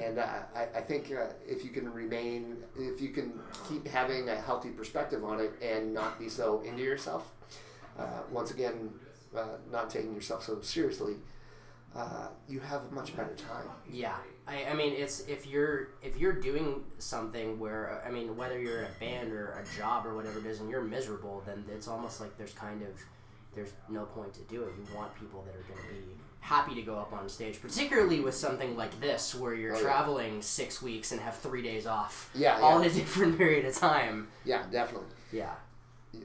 And 0.00 0.18
uh, 0.18 0.26
I, 0.56 0.78
I 0.78 0.80
think 0.80 1.12
uh, 1.12 1.26
if 1.46 1.64
you 1.64 1.70
can 1.70 1.92
remain, 1.92 2.56
if 2.76 3.00
you 3.00 3.10
can 3.10 3.38
keep 3.68 3.86
having 3.86 4.28
a 4.28 4.36
healthy 4.36 4.70
perspective 4.70 5.22
on 5.24 5.38
it 5.40 5.52
and 5.62 5.94
not 5.94 6.18
be 6.18 6.28
so 6.28 6.62
into 6.62 6.82
yourself, 6.82 7.30
uh, 7.98 8.22
once 8.30 8.50
again, 8.50 8.90
uh, 9.36 9.44
not 9.70 9.90
taking 9.90 10.14
yourself 10.14 10.42
so 10.44 10.60
seriously, 10.62 11.16
uh, 11.96 12.28
you 12.48 12.60
have 12.60 12.82
a 12.90 12.94
much 12.94 13.16
better 13.16 13.34
time. 13.34 13.64
Yeah, 13.90 14.14
I, 14.46 14.64
I 14.66 14.74
mean 14.74 14.92
it's 14.94 15.20
if 15.20 15.46
you're 15.46 15.88
if 16.02 16.16
you're 16.18 16.32
doing 16.32 16.84
something 16.98 17.58
where 17.58 18.02
I 18.06 18.10
mean 18.10 18.36
whether 18.36 18.60
you're 18.60 18.80
in 18.80 18.84
a 18.86 19.00
band 19.00 19.32
or 19.32 19.52
a 19.62 19.78
job 19.78 20.06
or 20.06 20.14
whatever 20.14 20.38
it 20.38 20.46
is 20.46 20.60
and 20.60 20.68
you're 20.70 20.82
miserable, 20.82 21.42
then 21.46 21.64
it's 21.74 21.88
almost 21.88 22.20
like 22.20 22.36
there's 22.38 22.52
kind 22.54 22.82
of 22.82 22.88
there's 23.54 23.72
no 23.88 24.04
point 24.04 24.32
to 24.34 24.40
do 24.42 24.62
it. 24.64 24.72
You 24.78 24.96
want 24.96 25.14
people 25.18 25.42
that 25.46 25.54
are 25.56 25.62
going 25.74 25.88
to 25.88 25.94
be 26.06 26.14
happy 26.40 26.74
to 26.76 26.82
go 26.82 26.96
up 26.96 27.12
on 27.12 27.28
stage, 27.28 27.60
particularly 27.60 28.20
with 28.20 28.34
something 28.34 28.76
like 28.76 28.98
this 29.00 29.34
where 29.34 29.54
you're 29.54 29.74
Oh, 29.74 29.78
yeah. 29.78 29.82
traveling 29.82 30.40
six 30.40 30.80
weeks 30.80 31.10
and 31.12 31.20
have 31.20 31.36
three 31.36 31.62
days 31.62 31.86
off, 31.86 32.30
Yeah, 32.34 32.58
all 32.60 32.80
yeah. 32.80 32.86
in 32.86 32.92
a 32.92 32.94
different 32.94 33.36
period 33.42 33.64
of 33.66 33.74
time. 33.74 34.28
Yeah, 34.44 34.62
definitely. 34.70 35.08
Yeah, 35.32 35.52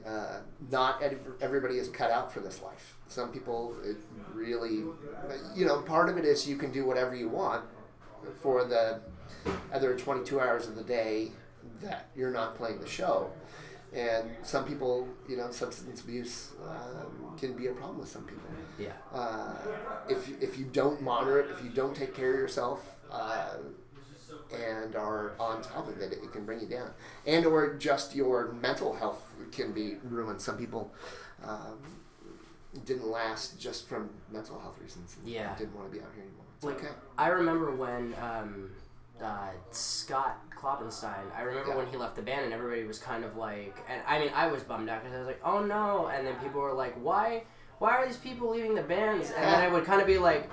uh, 0.06 0.40
not 0.70 1.02
everybody 1.40 1.76
is 1.78 1.88
cut 1.88 2.10
out 2.10 2.32
for 2.32 2.40
this 2.40 2.62
life. 2.62 2.96
Some 3.08 3.30
people 3.30 3.74
it 3.84 3.96
really, 4.32 4.84
you 5.54 5.66
know, 5.66 5.80
part 5.82 6.08
of 6.08 6.16
it 6.16 6.24
is 6.24 6.48
you 6.48 6.56
can 6.56 6.72
do 6.72 6.84
whatever 6.84 7.14
you 7.14 7.28
want 7.28 7.64
for 8.40 8.64
the 8.64 9.00
other 9.72 9.96
22 9.96 10.40
hours 10.40 10.66
of 10.66 10.76
the 10.76 10.82
day 10.82 11.30
that 11.82 12.08
you're 12.16 12.30
not 12.30 12.54
playing 12.54 12.80
the 12.80 12.88
show. 12.88 13.30
And 13.92 14.30
some 14.42 14.64
people, 14.64 15.06
you 15.28 15.36
know, 15.36 15.50
substance 15.52 16.00
abuse 16.00 16.52
um, 16.68 17.36
can 17.38 17.52
be 17.52 17.68
a 17.68 17.72
problem 17.72 18.00
with 18.00 18.08
some 18.08 18.24
people. 18.24 18.42
yeah, 18.78 18.88
Uh, 19.12 19.54
if, 20.08 20.42
if 20.42 20.58
you 20.58 20.64
don't 20.64 21.00
monitor 21.00 21.38
it, 21.38 21.50
if 21.50 21.62
you 21.62 21.70
don't 21.70 21.94
take 21.94 22.12
care 22.12 22.32
of 22.32 22.38
yourself, 22.40 22.96
uh, 23.12 23.50
and 24.54 24.94
are 24.96 25.32
on 25.38 25.62
top 25.62 25.88
of 25.88 25.98
it, 26.00 26.12
it 26.12 26.32
can 26.32 26.44
bring 26.44 26.60
you 26.60 26.66
down. 26.66 26.90
And 27.26 27.44
or 27.46 27.74
just 27.74 28.14
your 28.14 28.52
mental 28.52 28.94
health 28.94 29.22
can 29.52 29.72
be 29.72 29.96
ruined. 30.04 30.40
Some 30.40 30.56
people 30.56 30.92
um, 31.44 31.78
didn't 32.84 33.08
last 33.08 33.58
just 33.60 33.88
from 33.88 34.10
mental 34.30 34.58
health 34.60 34.78
reasons. 34.80 35.16
and 35.20 35.28
Yeah. 35.28 35.54
Didn't 35.56 35.74
want 35.76 35.90
to 35.90 35.96
be 35.96 36.02
out 36.02 36.10
here 36.14 36.24
anymore. 36.24 36.44
It's 36.56 36.64
Like, 36.64 36.76
okay. 36.76 36.88
I 37.18 37.28
remember 37.28 37.70
when 37.74 38.14
um, 38.20 38.70
uh, 39.22 39.50
Scott 39.70 40.38
Klopfenstein. 40.56 41.24
I 41.36 41.42
remember 41.42 41.70
Yeah. 41.70 41.76
when 41.76 41.86
he 41.88 41.96
left 41.96 42.16
the 42.16 42.22
band, 42.22 42.44
and 42.44 42.52
everybody 42.52 42.84
was 42.84 42.98
kind 42.98 43.24
of 43.24 43.36
like, 43.36 43.76
and 43.88 44.00
I 44.06 44.18
mean, 44.18 44.30
I 44.34 44.46
was 44.48 44.62
bummed 44.62 44.88
out 44.88 45.02
because 45.02 45.14
I 45.14 45.18
was 45.18 45.26
like, 45.26 45.40
oh 45.44 45.64
no, 45.64 46.08
and 46.08 46.26
then 46.26 46.34
people 46.36 46.60
were 46.60 46.72
like, 46.72 46.94
why, 47.02 47.44
why 47.78 47.90
are 47.92 48.06
these 48.06 48.16
people 48.16 48.50
leaving 48.50 48.74
the 48.74 48.82
bands? 48.82 49.30
And 49.30 49.44
then 49.44 49.60
I 49.60 49.68
would 49.68 49.84
kind 49.84 50.00
of 50.00 50.06
be 50.06 50.18
like, 50.18 50.50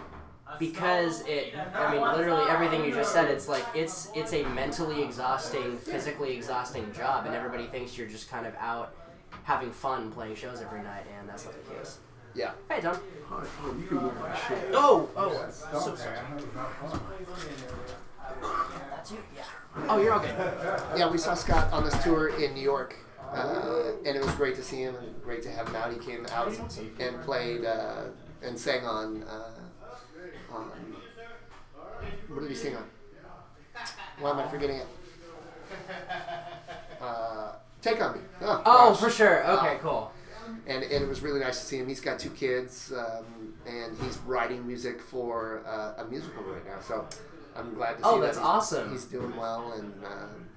because 0.59 1.21
it 1.27 1.53
i 1.73 1.93
mean 1.93 2.01
literally 2.01 2.43
everything 2.49 2.83
you 2.85 2.93
just 2.93 3.11
said 3.11 3.29
it's 3.29 3.47
like 3.47 3.65
it's 3.73 4.09
it's 4.15 4.33
a 4.33 4.43
mentally 4.49 5.01
exhausting 5.03 5.77
physically 5.77 6.35
exhausting 6.35 6.91
job 6.93 7.25
and 7.25 7.35
everybody 7.35 7.67
thinks 7.67 7.97
you're 7.97 8.07
just 8.07 8.29
kind 8.29 8.45
of 8.45 8.53
out 8.59 8.93
having 9.43 9.71
fun 9.71 10.11
playing 10.11 10.35
shows 10.35 10.61
every 10.61 10.81
night 10.83 11.03
and 11.17 11.27
that's 11.27 11.45
not 11.45 11.53
the 11.53 11.73
case. 11.73 11.99
Yeah. 12.33 12.51
hey 12.69 12.81
tom 12.81 12.97
Oh, 13.31 13.75
you 13.79 13.87
can 13.87 13.97
move 13.97 14.19
my 14.19 14.35
shit. 14.35 14.71
oh 14.73 15.09
oh 15.15 15.49
so 15.51 15.95
sorry 15.95 16.17
that's 18.91 19.11
you? 19.11 19.17
Yeah. 19.35 19.43
Oh 19.87 20.01
you're 20.01 20.13
okay. 20.15 20.35
Yeah, 20.97 21.09
we 21.09 21.17
saw 21.17 21.33
Scott 21.33 21.71
on 21.71 21.83
this 21.83 22.01
tour 22.03 22.29
in 22.37 22.53
New 22.53 22.61
York, 22.61 22.95
uh, 23.33 23.91
and 24.05 24.15
it 24.15 24.23
was 24.23 24.33
great 24.35 24.55
to 24.55 24.63
see 24.63 24.81
him 24.81 24.95
and 24.95 25.21
great 25.23 25.41
to 25.43 25.51
have 25.51 25.67
him 25.67 25.75
out. 25.75 25.91
He 25.93 25.99
came 25.99 26.25
out 26.27 26.51
and 26.99 27.21
played 27.21 27.65
uh, 27.65 28.03
and 28.43 28.57
sang 28.57 28.85
on, 28.85 29.23
uh, 29.23 29.60
on. 30.53 30.71
What 32.29 32.41
did 32.41 32.49
he 32.49 32.55
sing 32.55 32.75
on? 32.75 32.83
Why 34.19 34.31
am 34.31 34.39
I 34.39 34.47
forgetting 34.47 34.77
it? 34.77 34.87
Uh, 37.01 37.53
Take 37.81 38.01
on 38.01 38.15
me. 38.15 38.21
Oh, 38.41 38.61
oh 38.65 38.93
for 38.93 39.09
sure 39.09 39.43
Uh, 39.43 39.57
okay 39.57 39.77
cool 39.81 40.11
and, 40.67 40.83
and 40.83 41.03
it 41.03 41.07
was 41.07 41.21
really 41.21 41.39
nice 41.39 41.59
to 41.59 41.65
see 41.65 41.77
him. 41.77 41.87
He's 41.87 42.01
got 42.01 42.19
two 42.19 42.29
kids, 42.31 42.91
um, 42.95 43.53
and 43.65 43.97
he's 43.99 44.17
writing 44.19 44.67
music 44.67 45.01
for 45.01 45.63
uh, 45.65 46.01
a 46.03 46.05
musical 46.05 46.43
right 46.43 46.65
now. 46.65 46.79
So 46.81 47.07
I'm 47.55 47.73
glad 47.73 47.93
to 47.93 47.97
see 47.97 48.01
Oh, 48.03 48.19
that 48.19 48.25
that's 48.27 48.37
he's- 48.37 48.47
awesome. 48.47 48.91
He's 48.91 49.05
doing 49.05 49.35
well 49.37 49.71
and 49.73 49.93
um, 50.05 50.47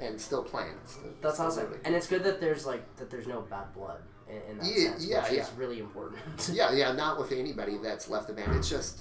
and 0.00 0.20
still 0.20 0.42
playing. 0.42 0.74
Still- 0.84 1.02
That's 1.22 1.34
still 1.36 1.46
awesome, 1.46 1.74
and 1.84 1.94
it's 1.94 2.06
good 2.08 2.24
that 2.24 2.40
there's 2.40 2.66
like 2.66 2.96
that 2.96 3.08
there's 3.08 3.26
no 3.28 3.42
bad 3.42 3.72
blood 3.72 4.00
in, 4.28 4.36
in 4.50 4.58
that 4.58 4.66
Yeah, 4.66 4.90
sense, 4.90 5.06
yeah, 5.06 5.22
which 5.22 5.32
yeah. 5.32 5.42
is 5.42 5.50
really 5.52 5.78
important. 5.78 6.50
yeah, 6.52 6.72
yeah, 6.72 6.92
not 6.92 7.18
with 7.18 7.30
anybody 7.32 7.78
that's 7.82 8.08
left 8.10 8.26
the 8.26 8.32
band. 8.34 8.54
It's 8.56 8.68
just, 8.68 9.00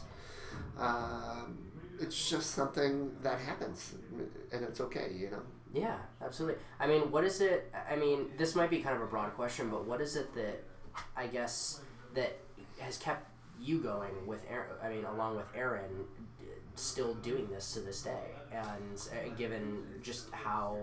um, 0.79 1.57
it's 1.99 2.29
just 2.29 2.51
something 2.51 3.11
that 3.21 3.39
happens, 3.39 3.95
and 4.51 4.63
it's 4.63 4.81
okay, 4.81 5.11
you 5.15 5.29
know. 5.31 5.41
yeah, 5.73 5.97
absolutely. 6.23 6.61
I 6.79 6.87
mean, 6.87 7.11
what 7.11 7.23
is 7.23 7.41
it? 7.41 7.73
I 7.89 7.95
mean, 7.95 8.31
this 8.37 8.55
might 8.55 8.69
be 8.69 8.79
kind 8.81 8.95
of 8.95 9.01
a 9.01 9.07
broad 9.07 9.33
question, 9.35 9.69
but 9.69 9.85
what 9.85 10.01
is 10.01 10.15
it 10.15 10.33
that 10.35 10.63
I 11.15 11.27
guess 11.27 11.81
that 12.13 12.37
has 12.79 12.97
kept 12.97 13.29
you 13.59 13.79
going 13.79 14.25
with 14.25 14.43
Aaron? 14.49 14.75
I 14.83 14.89
mean, 14.89 15.05
along 15.05 15.37
with 15.37 15.47
Aaron, 15.55 16.05
still 16.75 17.13
doing 17.15 17.47
this 17.49 17.73
to 17.73 17.79
this 17.79 18.01
day, 18.01 18.31
and 18.51 18.99
uh, 19.11 19.35
given 19.35 19.83
just 20.01 20.31
how 20.31 20.77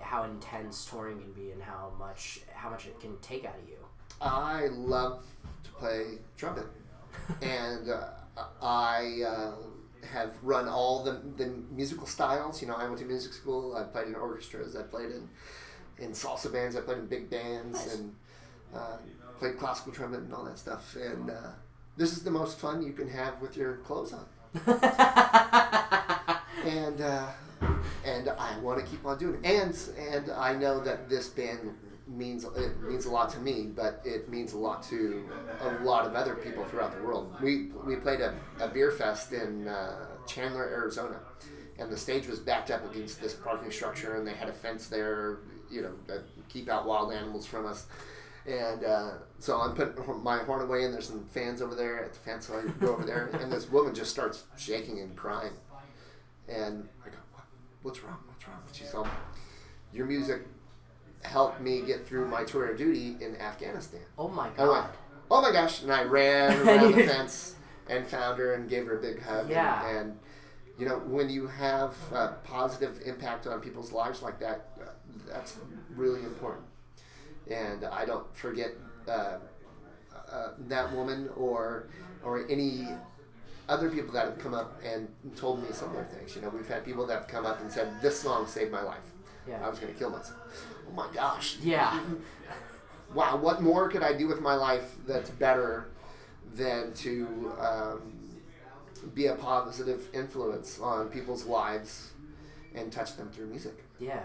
how 0.00 0.24
intense 0.24 0.86
touring 0.86 1.20
can 1.20 1.32
be 1.32 1.50
and 1.50 1.62
how 1.62 1.92
much 1.98 2.40
how 2.52 2.70
much 2.70 2.86
it 2.86 2.98
can 3.00 3.16
take 3.18 3.44
out 3.44 3.54
of 3.54 3.68
you. 3.68 3.76
I 4.20 4.68
love 4.70 5.24
to 5.64 5.70
play 5.72 6.18
trumpet, 6.36 6.66
and 7.42 7.88
uh, 7.90 8.08
I 8.62 9.22
uh, 9.26 9.52
have 10.12 10.32
run 10.42 10.68
all 10.68 11.02
the, 11.04 11.20
the 11.36 11.52
musical 11.70 12.06
styles. 12.06 12.60
You 12.60 12.68
know, 12.68 12.74
I 12.74 12.84
went 12.86 12.98
to 12.98 13.04
music 13.04 13.32
school. 13.32 13.76
I 13.76 13.82
played 13.84 14.08
in 14.08 14.14
orchestras. 14.14 14.76
I 14.76 14.82
played 14.82 15.10
in 15.10 15.28
in 15.98 16.10
salsa 16.10 16.52
bands. 16.52 16.76
I 16.76 16.80
played 16.80 16.98
in 16.98 17.06
big 17.06 17.30
bands 17.30 17.78
Nice. 17.86 17.94
and 17.94 18.14
uh, 18.74 18.96
played 19.38 19.58
classical 19.58 19.92
trumpet 19.92 20.20
and 20.20 20.34
all 20.34 20.44
that 20.44 20.58
stuff. 20.58 20.96
And 20.96 21.30
uh, 21.30 21.50
this 21.96 22.12
is 22.16 22.24
the 22.24 22.30
most 22.30 22.58
fun 22.58 22.82
you 22.82 22.92
can 22.92 23.08
have 23.08 23.40
with 23.40 23.56
your 23.56 23.76
clothes 23.78 24.12
on. 24.12 24.26
and 26.64 27.00
uh, 27.00 27.26
and 28.04 28.28
I 28.28 28.58
want 28.58 28.80
to 28.80 28.86
keep 28.90 29.04
on 29.06 29.18
doing 29.18 29.40
it. 29.42 29.46
And 29.46 29.76
and 29.98 30.30
I 30.32 30.54
know 30.54 30.80
that 30.80 31.08
this 31.08 31.28
band 31.28 31.74
means 32.06 32.44
it 32.44 32.80
means 32.82 33.06
a 33.06 33.10
lot 33.10 33.30
to 33.30 33.38
me, 33.38 33.68
but 33.74 34.02
it 34.04 34.28
means 34.28 34.52
a 34.52 34.58
lot 34.58 34.82
to 34.84 35.28
a 35.60 35.70
lot 35.84 36.06
of 36.06 36.14
other 36.14 36.34
people 36.34 36.64
throughout 36.64 36.96
the 36.96 37.02
world. 37.02 37.34
We 37.42 37.70
we 37.84 37.96
played 37.96 38.20
a, 38.20 38.34
a 38.60 38.68
beer 38.68 38.90
fest 38.90 39.32
in 39.32 39.68
uh, 39.68 40.06
Chandler, 40.26 40.64
Arizona, 40.64 41.20
and 41.78 41.90
the 41.90 41.96
stage 41.96 42.26
was 42.26 42.38
backed 42.38 42.70
up 42.70 42.84
against 42.90 43.20
this 43.20 43.34
parking 43.34 43.70
structure, 43.70 44.16
and 44.16 44.26
they 44.26 44.34
had 44.34 44.48
a 44.48 44.52
fence 44.52 44.88
there, 44.88 45.40
you 45.70 45.82
know, 45.82 45.92
to 46.08 46.22
keep 46.48 46.68
out 46.68 46.86
wild 46.86 47.12
animals 47.12 47.46
from 47.46 47.66
us. 47.66 47.86
And 48.46 48.84
uh, 48.84 49.12
so 49.38 49.58
I'm 49.60 49.74
putting 49.74 50.22
my 50.22 50.38
horn 50.38 50.60
away, 50.60 50.84
and 50.84 50.92
there's 50.92 51.08
some 51.08 51.24
fans 51.30 51.62
over 51.62 51.74
there 51.74 52.04
at 52.04 52.12
the 52.12 52.18
fence. 52.18 52.46
So 52.48 52.58
I 52.58 52.68
go 52.80 52.92
over 52.92 53.04
there, 53.04 53.30
and 53.40 53.50
this 53.50 53.70
woman 53.70 53.94
just 53.94 54.10
starts 54.10 54.44
shaking 54.58 55.00
and 55.00 55.16
crying. 55.16 55.52
And 56.46 56.86
I 57.04 57.08
go, 57.08 57.16
what? 57.32 57.44
What's 57.80 58.04
wrong? 58.04 58.18
What's 58.26 58.46
wrong? 58.46 58.58
She's 58.72 58.92
all, 58.92 59.08
your 59.94 60.04
music 60.04 60.42
helped 61.24 61.60
me 61.60 61.82
get 61.82 62.06
through 62.06 62.28
my 62.28 62.44
tour 62.44 62.70
of 62.70 62.78
duty 62.78 63.16
in 63.20 63.36
Afghanistan. 63.36 64.00
oh 64.18 64.28
my 64.28 64.44
I 64.44 64.46
went, 64.46 64.56
god! 64.56 64.90
oh 65.30 65.42
my 65.42 65.52
gosh. 65.52 65.82
And 65.82 65.92
I 65.92 66.04
ran 66.04 66.56
around 66.68 66.92
the 66.92 67.04
fence 67.04 67.56
and 67.88 68.06
found 68.06 68.38
her 68.38 68.54
and 68.54 68.68
gave 68.68 68.86
her 68.86 68.98
a 68.98 69.02
big 69.02 69.22
hug. 69.22 69.50
Yeah. 69.50 69.86
And, 69.88 69.98
and 69.98 70.18
you 70.78 70.86
know, 70.86 70.98
when 70.98 71.30
you 71.30 71.46
have 71.46 71.94
a 72.12 72.34
positive 72.44 73.00
impact 73.04 73.46
on 73.46 73.60
people's 73.60 73.92
lives 73.92 74.22
like 74.22 74.40
that, 74.40 74.70
uh, 74.80 74.90
that's 75.28 75.56
really 75.94 76.20
important. 76.20 76.66
And 77.50 77.84
I 77.84 78.04
don't 78.04 78.34
forget 78.34 78.70
uh, 79.06 79.38
uh, 80.30 80.48
that 80.58 80.92
woman 80.94 81.28
or 81.36 81.88
or 82.24 82.48
any 82.48 82.88
other 83.68 83.90
people 83.90 84.12
that 84.14 84.24
have 84.26 84.38
come 84.38 84.54
up 84.54 84.80
and 84.84 85.08
told 85.36 85.62
me 85.62 85.68
similar 85.72 86.04
things. 86.04 86.34
You 86.34 86.42
know, 86.42 86.48
we've 86.48 86.68
had 86.68 86.84
people 86.84 87.06
that 87.06 87.14
have 87.14 87.28
come 87.28 87.44
up 87.46 87.60
and 87.60 87.70
said, 87.70 88.00
"This 88.00 88.20
song 88.20 88.46
saved 88.46 88.72
my 88.72 88.82
life. 88.82 89.12
Yeah. 89.46 89.64
I 89.64 89.68
was 89.68 89.78
going 89.78 89.92
to 89.92 89.98
kill 89.98 90.10
myself." 90.10 90.38
Oh 90.88 90.92
my 90.94 91.08
gosh! 91.12 91.56
yeah. 91.62 92.00
Wow, 93.12 93.36
what 93.36 93.62
more 93.62 93.88
could 93.88 94.02
I 94.02 94.12
do 94.12 94.26
with 94.26 94.40
my 94.40 94.56
life 94.56 94.96
that's 95.06 95.30
better 95.30 95.86
than 96.52 96.92
to 96.94 97.52
um, 97.60 98.12
be 99.14 99.26
a 99.26 99.36
positive 99.36 100.08
influence 100.12 100.80
on 100.80 101.08
people's 101.10 101.44
lives 101.44 102.10
and 102.74 102.90
touch 102.90 103.16
them 103.16 103.30
through 103.30 103.46
music? 103.46 103.84
Yeah. 104.00 104.24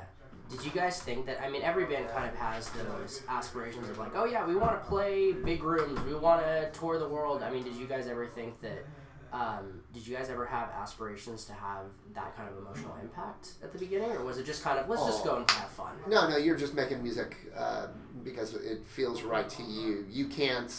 Did 0.49 0.65
you 0.65 0.71
guys 0.71 0.99
think 0.99 1.27
that? 1.27 1.39
I 1.43 1.51
mean, 1.51 1.61
every 1.61 1.85
band 1.85 2.09
kind 2.09 2.27
of 2.27 2.35
has 2.35 2.71
those 2.71 3.21
aspirations 3.29 3.87
of 3.87 3.99
like, 3.99 4.15
oh 4.15 4.25
yeah, 4.25 4.47
we 4.47 4.55
want 4.55 4.81
to 4.81 4.89
play 4.89 5.33
big 5.33 5.63
rooms, 5.63 5.99
we 6.01 6.15
want 6.15 6.41
to 6.43 6.71
tour 6.73 6.97
the 6.97 7.07
world. 7.07 7.43
I 7.43 7.51
mean, 7.51 7.63
did 7.63 7.75
you 7.75 7.85
guys 7.85 8.07
ever 8.07 8.25
think 8.25 8.59
that? 8.61 8.83
Um, 9.31 9.81
did 9.93 10.07
you 10.07 10.15
guys 10.15 10.29
ever 10.29 10.45
have 10.45 10.69
aspirations 10.71 11.45
to 11.45 11.53
have 11.53 11.85
that 12.15 12.35
kind 12.35 12.49
of 12.49 12.57
emotional 12.57 12.95
impact 13.01 13.51
at 13.63 13.71
the 13.71 13.77
beginning, 13.77 14.11
or 14.11 14.23
was 14.23 14.37
it 14.39 14.45
just 14.45 14.63
kind 14.63 14.79
of 14.79 14.89
let's 14.89 15.05
just 15.05 15.21
Oh. 15.21 15.25
go 15.25 15.35
and 15.37 15.51
have 15.51 15.69
fun? 15.69 15.93
No, 16.07 16.27
no, 16.29 16.37
you're 16.37 16.57
just 16.57 16.73
making 16.73 17.03
music 17.03 17.35
uh, 17.55 17.87
because 18.23 18.55
it 18.55 18.85
feels 18.87 19.21
right 19.23 19.47
to 19.49 19.63
you. 19.63 20.05
You 20.09 20.27
can't. 20.27 20.73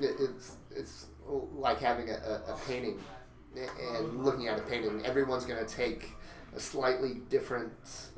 It's 0.00 0.56
it's 0.70 1.06
like 1.26 1.80
having 1.80 2.08
a, 2.10 2.14
a, 2.14 2.52
a 2.54 2.58
painting 2.68 2.98
and 3.54 4.24
looking 4.24 4.48
at 4.48 4.58
a 4.58 4.62
painting. 4.62 5.04
Everyone's 5.04 5.44
going 5.44 5.64
to 5.64 5.70
take 5.70 6.10
a 6.56 6.60
slightly 6.60 7.14
different 7.28 7.72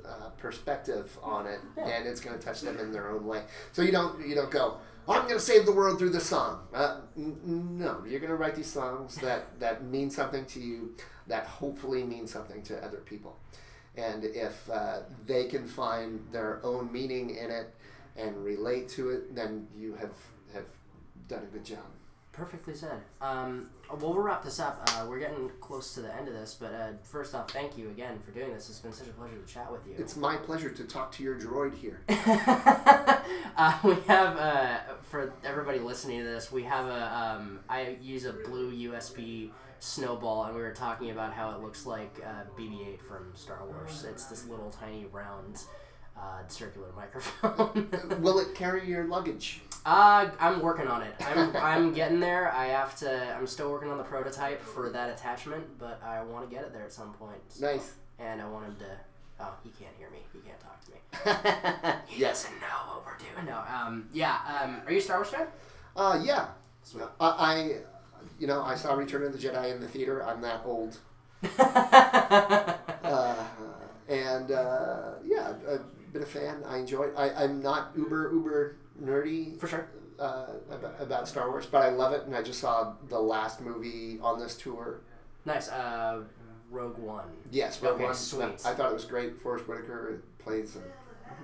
uh, 0.07 0.29
perspective 0.39 1.17
on 1.23 1.47
it, 1.47 1.61
Yeah. 1.77 1.87
and 1.89 2.07
it's 2.07 2.21
going 2.21 2.39
to 2.39 2.45
touch 2.45 2.61
them 2.61 2.79
in 2.79 2.93
their 2.93 3.09
own 3.11 3.27
way. 3.27 3.45
So 3.73 3.83
you 3.83 3.93
don't 3.93 4.27
you 4.27 4.35
don't 4.35 4.51
go. 4.51 4.79
I'm 5.07 5.23
going 5.23 5.35
to 5.35 5.41
save 5.41 5.67
the 5.67 5.73
world 5.73 5.99
through 5.99 6.11
this 6.11 6.27
song. 6.27 6.67
Uh, 6.73 7.01
n- 7.17 7.39
no, 7.79 8.03
you're 8.07 8.21
going 8.21 8.31
to 8.31 8.37
write 8.37 8.55
these 8.55 8.71
songs 8.71 9.17
that, 9.17 9.61
that 9.61 9.85
mean 9.85 10.11
something 10.11 10.47
to 10.47 10.61
you, 10.61 10.95
that 11.27 11.47
hopefully 11.47 12.05
mean 12.05 12.27
something 12.27 12.63
to 12.63 12.83
other 12.83 12.99
people. 12.99 13.37
And 13.97 14.25
if 14.25 14.69
uh, 14.71 15.01
they 15.27 15.45
can 15.45 15.69
find 15.69 16.25
their 16.33 16.61
own 16.65 16.91
meaning 16.91 17.31
in 17.31 17.51
it 17.51 17.75
and 18.17 18.43
relate 18.45 18.89
to 18.91 19.11
it, 19.11 19.35
then 19.35 19.67
you 19.77 19.95
have, 19.95 20.15
have 20.55 20.65
done 21.29 21.43
a 21.43 21.53
good 21.53 21.65
job. 21.65 21.79
Perfectly 22.37 22.75
said. 22.75 23.01
Um, 23.21 23.71
well, 23.89 24.13
we'll 24.13 24.23
wrap 24.23 24.43
this 24.43 24.59
up. 24.59 24.83
Uh, 24.89 25.07
we're 25.09 25.21
getting 25.21 25.51
close 25.61 25.95
to 25.95 26.01
the 26.01 26.13
end 26.13 26.27
of 26.27 26.35
this, 26.35 26.57
but 26.59 26.75
uh, 26.75 26.89
first 27.03 27.33
off, 27.35 27.51
thank 27.51 27.79
you 27.79 27.91
again 27.91 28.19
for 28.25 28.33
doing 28.33 28.53
this. 28.53 28.69
It's 28.69 28.81
been 28.81 28.93
such 28.93 29.07
a 29.07 29.13
pleasure 29.13 29.37
to 29.37 29.53
chat 29.53 29.71
with 29.71 29.87
you. 29.87 29.95
It's 29.99 30.17
my 30.17 30.37
pleasure 30.37 30.71
to 30.71 30.85
talk 30.85 31.13
to 31.13 31.23
your 31.23 31.39
droid 31.39 31.75
here. 31.77 32.01
uh, 33.57 33.79
we 33.85 33.95
have 34.09 34.37
uh, 34.37 34.79
for 35.03 35.33
everybody 35.45 35.79
listening 35.79 36.19
to 36.21 36.25
this, 36.25 36.51
we 36.51 36.65
have 36.65 36.87
a. 36.87 37.17
Um, 37.17 37.61
I 37.69 37.99
use 38.01 38.25
a 38.25 38.33
blue 38.33 38.73
USB 38.91 39.51
snowball, 39.79 40.45
and 40.45 40.57
we 40.57 40.63
were 40.63 40.73
talking 40.73 41.11
about 41.11 41.33
how 41.33 41.53
it 41.53 41.61
looks 41.61 41.87
like 41.87 42.21
uh, 42.27 42.51
BB-8 42.59 43.01
from 43.01 43.31
Star 43.35 43.65
Wars. 43.65 44.05
It's 44.11 44.25
this 44.25 44.49
little 44.49 44.71
tiny 44.71 45.07
round. 45.13 45.63
Uh, 46.17 46.47
circular 46.49 46.89
microphone. 46.97 47.89
Will 48.23 48.39
it 48.39 48.55
carry 48.55 48.89
your 48.89 49.05
luggage? 49.05 49.61
uh, 49.85 50.29
I'm 50.41 50.61
working 50.63 50.87
on 50.87 51.03
it. 51.03 51.13
I'm, 51.21 51.55
I'm 51.57 51.93
getting 51.93 52.21
there. 52.21 52.51
I 52.53 52.67
have 52.67 52.97
to. 53.01 53.35
I'm 53.37 53.47
still 53.47 53.71
working 53.71 53.91
on 53.91 53.99
the 53.99 54.05
prototype 54.05 54.63
for 54.63 54.89
that 54.91 55.11
attachment, 55.11 55.79
but 55.79 56.01
I 56.05 56.23
want 56.23 56.49
to 56.49 56.55
get 56.55 56.65
it 56.65 56.73
there 56.73 56.85
at 56.85 56.93
some 56.93 57.13
point. 57.15 57.39
So- 57.49 57.67
Nice. 57.67 57.95
And 58.19 58.41
I 58.41 58.47
want 58.49 58.67
him 58.67 58.77
to. 58.77 58.87
Oh, 59.41 59.53
he 59.65 59.71
can't 59.71 59.95
hear 59.99 60.09
me. 60.11 60.19
He 60.33 60.39
can't 60.39 60.61
talk 60.61 60.81
to 60.85 60.93
me. 60.93 60.99
He 62.07 62.21
yes. 62.21 62.45
doesn't 62.45 62.61
know 62.61 62.67
what 62.95 63.05
we're 63.05 63.19
doing. 63.19 63.47
No. 63.47 63.59
Um. 63.69 64.09
Yeah. 64.13 64.39
Um. 64.63 64.83
Are 64.87 64.93
you 64.93 64.99
a 64.99 65.03
Star 65.03 65.17
Wars 65.17 65.31
fan? 65.31 65.49
Uh, 65.97 66.21
yeah. 66.25 66.47
Sweet. 66.85 67.05
I, 67.21 67.27
I, 67.27 67.77
you 68.39 68.47
know, 68.47 68.63
I 68.63 68.77
saw 68.77 68.95
Return 68.95 69.25
of 69.25 69.33
the 69.33 69.39
Jedi 69.39 69.75
in 69.75 69.81
the 69.81 69.89
theater. 69.89 70.25
I'm 70.25 70.41
that 70.43 70.63
old. 70.65 70.97
Uh, 73.05 73.45
and 74.09 74.51
uh, 74.51 75.13
yeah, 75.25 75.53
I've 75.71 75.85
been 76.15 76.23
a 76.23 76.27
fan. 76.27 76.63
I 76.67 76.79
enjoy 76.79 77.03
it. 77.05 77.15
I, 77.19 77.31
I'm 77.45 77.61
not 77.61 77.91
uber 77.97 78.31
uber 78.33 78.77
nerdy 79.03 79.59
For 79.59 79.67
sure. 79.69 79.89
uh, 80.19 80.47
about, 80.71 80.95
about 81.01 81.29
Star 81.29 81.51
Wars, 81.51 81.67
but 81.67 81.83
I 81.83 81.91
love 81.91 82.13
it, 82.15 82.25
and 82.25 82.35
I 82.35 82.43
just 82.43 82.61
saw 82.61 82.95
the 83.09 83.19
last 83.21 83.61
movie 83.61 84.19
on 84.23 84.39
this 84.39 84.57
tour. 84.57 85.01
Nice. 85.45 85.69
Uh, 85.69 86.23
Rogue 86.71 86.97
One. 86.99 87.27
Yes, 87.51 87.83
Rogue 87.83 87.97
Okay, 87.97 88.05
One. 88.05 88.15
sweet. 88.15 88.45
I 88.65 88.75
thought 88.75 88.91
it 88.91 88.95
was 88.95 89.05
great. 89.05 89.39
Forest 89.41 89.69
Whitaker 89.69 90.23
plays 90.39 90.77
an 90.77 90.83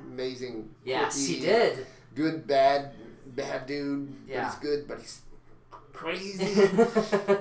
amazing. 0.06 0.70
Yes, 0.84 1.26
he 1.26 1.40
did. 1.40 1.86
Good, 2.14 2.46
bad, 2.46 2.92
bad 3.26 3.66
dude. 3.66 4.14
Yeah. 4.26 4.42
But 4.42 4.50
he's 4.50 4.58
good, 4.60 4.88
but 4.88 4.98
he's 5.00 5.20
crazy. 5.92 6.44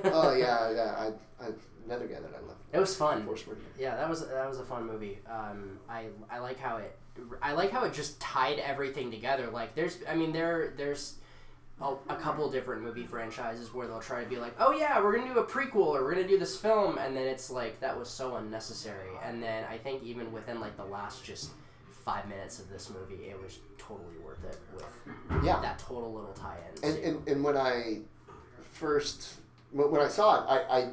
oh 0.06 0.34
yeah, 0.36 0.72
yeah. 0.72 0.96
I, 1.40 1.46
I, 1.46 1.50
another 1.90 2.08
guy 2.08 2.20
that 2.20 2.32
I 2.36 2.46
love. 2.48 2.58
It 2.72 2.80
was 2.80 2.96
fun. 2.96 3.26
Whitaker. 3.26 3.58
Yeah, 3.78 3.96
that 3.96 4.08
was 4.10 4.28
that 4.28 4.48
was 4.48 4.60
a 4.60 4.64
fun 4.64 4.86
movie. 4.86 5.20
Um, 5.30 5.80
I 5.90 6.06
I 6.30 6.40
like 6.40 6.60
how 6.60 6.78
it 6.78 6.96
I 7.42 7.54
like 7.54 7.72
how 7.72 7.84
it 7.86 7.94
just 7.94 8.20
tied 8.22 8.60
everything 8.60 9.12
together. 9.12 9.50
Like 9.52 9.76
there's 9.76 9.98
I 10.08 10.16
mean 10.16 10.32
there 10.32 10.74
there's 10.78 11.16
a, 11.82 11.94
a 12.10 12.16
couple 12.16 12.50
different 12.52 12.84
movie 12.84 13.06
franchises 13.06 13.74
where 13.74 13.88
they'll 13.88 14.02
try 14.02 14.24
to 14.24 14.30
be 14.30 14.38
like, 14.38 14.54
oh 14.60 14.72
yeah, 14.74 15.02
we're 15.02 15.18
gonna 15.18 15.34
do 15.34 15.40
a 15.40 15.46
prequel 15.46 15.88
or 15.88 16.04
we're 16.04 16.14
gonna 16.14 16.28
do 16.28 16.38
this 16.38 16.56
film, 16.58 16.98
and 16.98 17.16
then 17.16 17.24
it's 17.28 17.50
like 17.50 17.80
that 17.80 17.98
was 17.98 18.10
so 18.10 18.36
unnecessary. 18.36 19.10
And 19.24 19.42
then 19.42 19.64
I 19.70 19.78
think 19.78 20.04
even 20.04 20.32
within 20.32 20.60
like 20.60 20.78
the 20.78 20.86
last 20.86 21.24
just 21.24 21.52
five 22.06 22.28
minutes 22.28 22.60
of 22.60 22.70
this 22.70 22.90
movie, 22.90 23.26
it 23.30 23.42
was 23.42 23.60
totally 23.78 24.18
worth 24.24 24.44
it 24.44 24.58
with 24.76 25.44
Yeah. 25.44 25.60
that 25.62 25.80
total 25.80 26.14
little 26.14 26.34
tie-in. 26.34 26.90
And, 26.90 27.04
and, 27.04 27.28
and 27.28 27.44
when 27.44 27.56
I 27.58 28.00
first 28.74 29.36
when, 29.72 29.92
when 29.92 30.02
I 30.02 30.08
saw 30.08 30.44
it, 30.44 30.48
I, 30.50 30.78
I 30.80 30.90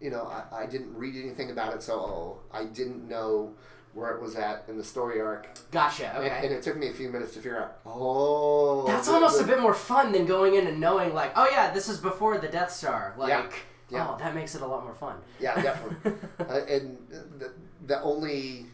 you 0.00 0.10
know 0.10 0.24
I, 0.24 0.62
I 0.62 0.66
didn't 0.66 0.94
read 0.96 1.16
anything 1.16 1.50
about 1.50 1.74
it, 1.74 1.82
so 1.82 2.38
I 2.52 2.64
didn't 2.64 3.08
know 3.08 3.52
where 3.94 4.10
it 4.12 4.22
was 4.22 4.36
at 4.36 4.64
in 4.68 4.76
the 4.76 4.84
story 4.84 5.20
arc, 5.20 5.48
gotcha. 5.72 6.14
and, 6.14 6.24
Okay. 6.24 6.40
and 6.44 6.54
it 6.54 6.62
took 6.62 6.76
me 6.76 6.88
a 6.88 6.92
few 6.92 7.08
minutes 7.08 7.32
to 7.32 7.38
figure 7.40 7.60
out. 7.60 7.78
Oh, 7.86 8.86
That's 8.86 9.08
almost 9.08 9.40
a 9.40 9.44
bit 9.44 9.60
more 9.60 9.74
fun 9.74 10.12
than 10.12 10.24
going 10.26 10.54
in 10.54 10.66
and 10.68 10.78
knowing 10.78 11.14
like, 11.14 11.32
oh 11.36 11.48
yeah, 11.50 11.70
this 11.72 11.88
is 11.88 11.98
before 11.98 12.38
the 12.38 12.48
Death 12.48 12.70
Star. 12.70 13.14
Like, 13.18 13.30
Yeah. 13.30 13.50
Yeah. 13.90 14.08
oh, 14.10 14.18
that 14.18 14.34
makes 14.34 14.54
it 14.54 14.60
a 14.60 14.66
lot 14.66 14.84
more 14.84 14.94
fun. 14.94 15.16
Yeah, 15.40 15.60
definitely. 15.60 16.12
uh, 16.40 16.60
and 16.68 16.98
the, 17.38 17.52
the 17.86 18.00
only, 18.02 18.66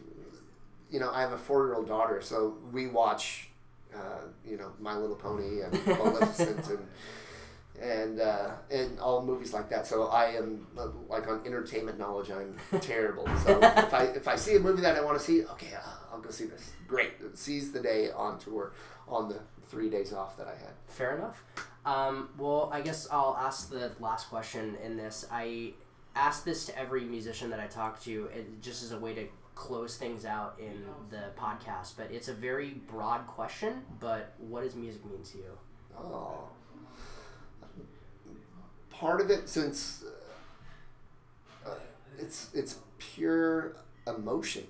you 0.90 0.98
know, 0.98 1.10
I 1.10 1.20
have 1.20 1.32
a 1.32 1.38
four 1.38 1.64
year 1.66 1.74
old 1.76 1.86
daughter, 1.86 2.20
so 2.20 2.58
we 2.72 2.88
watch, 2.88 3.48
uh, 3.94 4.26
you 4.46 4.56
know, 4.56 4.72
My 4.80 4.96
Little 4.96 5.14
Pony 5.16 5.60
and 5.60 5.72
Maleficent 5.86 6.68
and 6.68 6.86
and 7.80 8.20
uh, 8.20 8.50
and 8.70 8.98
all 9.00 9.22
movies 9.22 9.52
like 9.52 9.68
that. 9.70 9.86
So 9.86 10.04
I 10.04 10.26
am 10.30 10.66
uh, 10.78 10.88
like 11.08 11.26
on 11.28 11.42
entertainment 11.46 11.98
knowledge. 11.98 12.30
I'm 12.30 12.56
terrible. 12.80 13.26
So 13.44 13.58
if 13.62 13.94
I 13.94 14.04
if 14.04 14.28
I 14.28 14.36
see 14.36 14.56
a 14.56 14.60
movie 14.60 14.82
that 14.82 14.96
I 14.96 15.02
want 15.02 15.18
to 15.18 15.24
see, 15.24 15.44
okay, 15.44 15.74
uh, 15.74 16.12
I'll 16.12 16.20
go 16.20 16.30
see 16.30 16.46
this. 16.46 16.72
Great, 16.86 17.12
seize 17.34 17.72
the 17.72 17.80
day 17.80 18.10
on 18.10 18.38
tour 18.38 18.72
on 19.08 19.28
the 19.28 19.40
three 19.68 19.90
days 19.90 20.12
off 20.12 20.36
that 20.36 20.46
I 20.46 20.52
had. 20.54 20.72
Fair 20.86 21.16
enough. 21.16 21.42
Um, 21.84 22.30
well, 22.38 22.70
I 22.72 22.80
guess 22.80 23.08
I'll 23.10 23.36
ask 23.38 23.68
the 23.70 23.92
last 24.00 24.28
question 24.28 24.76
in 24.82 24.96
this. 24.96 25.26
I 25.30 25.72
ask 26.16 26.44
this 26.44 26.66
to 26.66 26.78
every 26.78 27.04
musician 27.04 27.50
that 27.50 27.60
I 27.60 27.66
talk 27.66 28.00
to, 28.04 28.28
it, 28.34 28.62
just 28.62 28.82
as 28.82 28.92
a 28.92 28.98
way 28.98 29.14
to 29.14 29.26
close 29.54 29.96
things 29.96 30.24
out 30.24 30.58
in 30.58 30.84
the 31.10 31.24
podcast. 31.38 31.94
But 31.96 32.10
it's 32.10 32.28
a 32.28 32.34
very 32.34 32.70
broad 32.70 33.26
question. 33.26 33.82
But 34.00 34.32
what 34.38 34.62
does 34.62 34.74
music 34.74 35.04
mean 35.04 35.22
to 35.22 35.38
you? 35.38 35.58
Oh. 35.98 36.44
Part 38.98 39.20
of 39.20 39.30
it, 39.30 39.48
since 39.48 40.04
uh, 41.66 41.70
it's 42.18 42.48
it's 42.54 42.78
pure 42.98 43.76
emotion. 44.06 44.66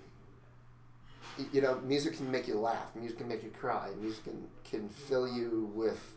You 1.52 1.62
know, 1.62 1.80
music 1.80 2.16
can 2.16 2.30
make 2.30 2.46
you 2.46 2.58
laugh. 2.58 2.94
Music 2.94 3.18
can 3.18 3.26
make 3.28 3.42
you 3.42 3.50
cry. 3.50 3.90
Music 4.00 4.22
can, 4.24 4.46
can 4.62 4.88
fill 4.88 5.26
you 5.26 5.70
with 5.74 6.16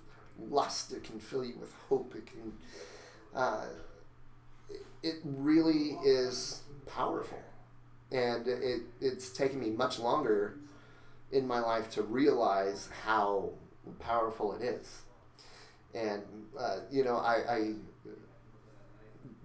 lust. 0.49 0.91
It 0.93 1.03
can 1.03 1.19
fill 1.19 1.43
you 1.43 1.55
with 1.59 1.73
hope. 1.89 2.13
It 2.15 2.27
can. 2.27 2.53
Uh, 3.35 3.65
it- 4.69 4.85
it 5.03 5.15
really 5.23 5.97
is 6.03 6.61
powerful, 6.85 7.41
and 8.11 8.47
it 8.47 8.83
it's 9.01 9.29
taken 9.31 9.59
me 9.59 9.69
much 9.71 9.99
longer 9.99 10.57
in 11.31 11.47
my 11.47 11.59
life 11.59 11.89
to 11.91 12.03
realize 12.03 12.89
how 13.05 13.51
powerful 13.99 14.53
it 14.53 14.63
is. 14.63 15.01
And 15.93 16.23
uh, 16.59 16.79
you 16.91 17.03
know, 17.03 17.17
I, 17.17 17.35
I 17.55 17.73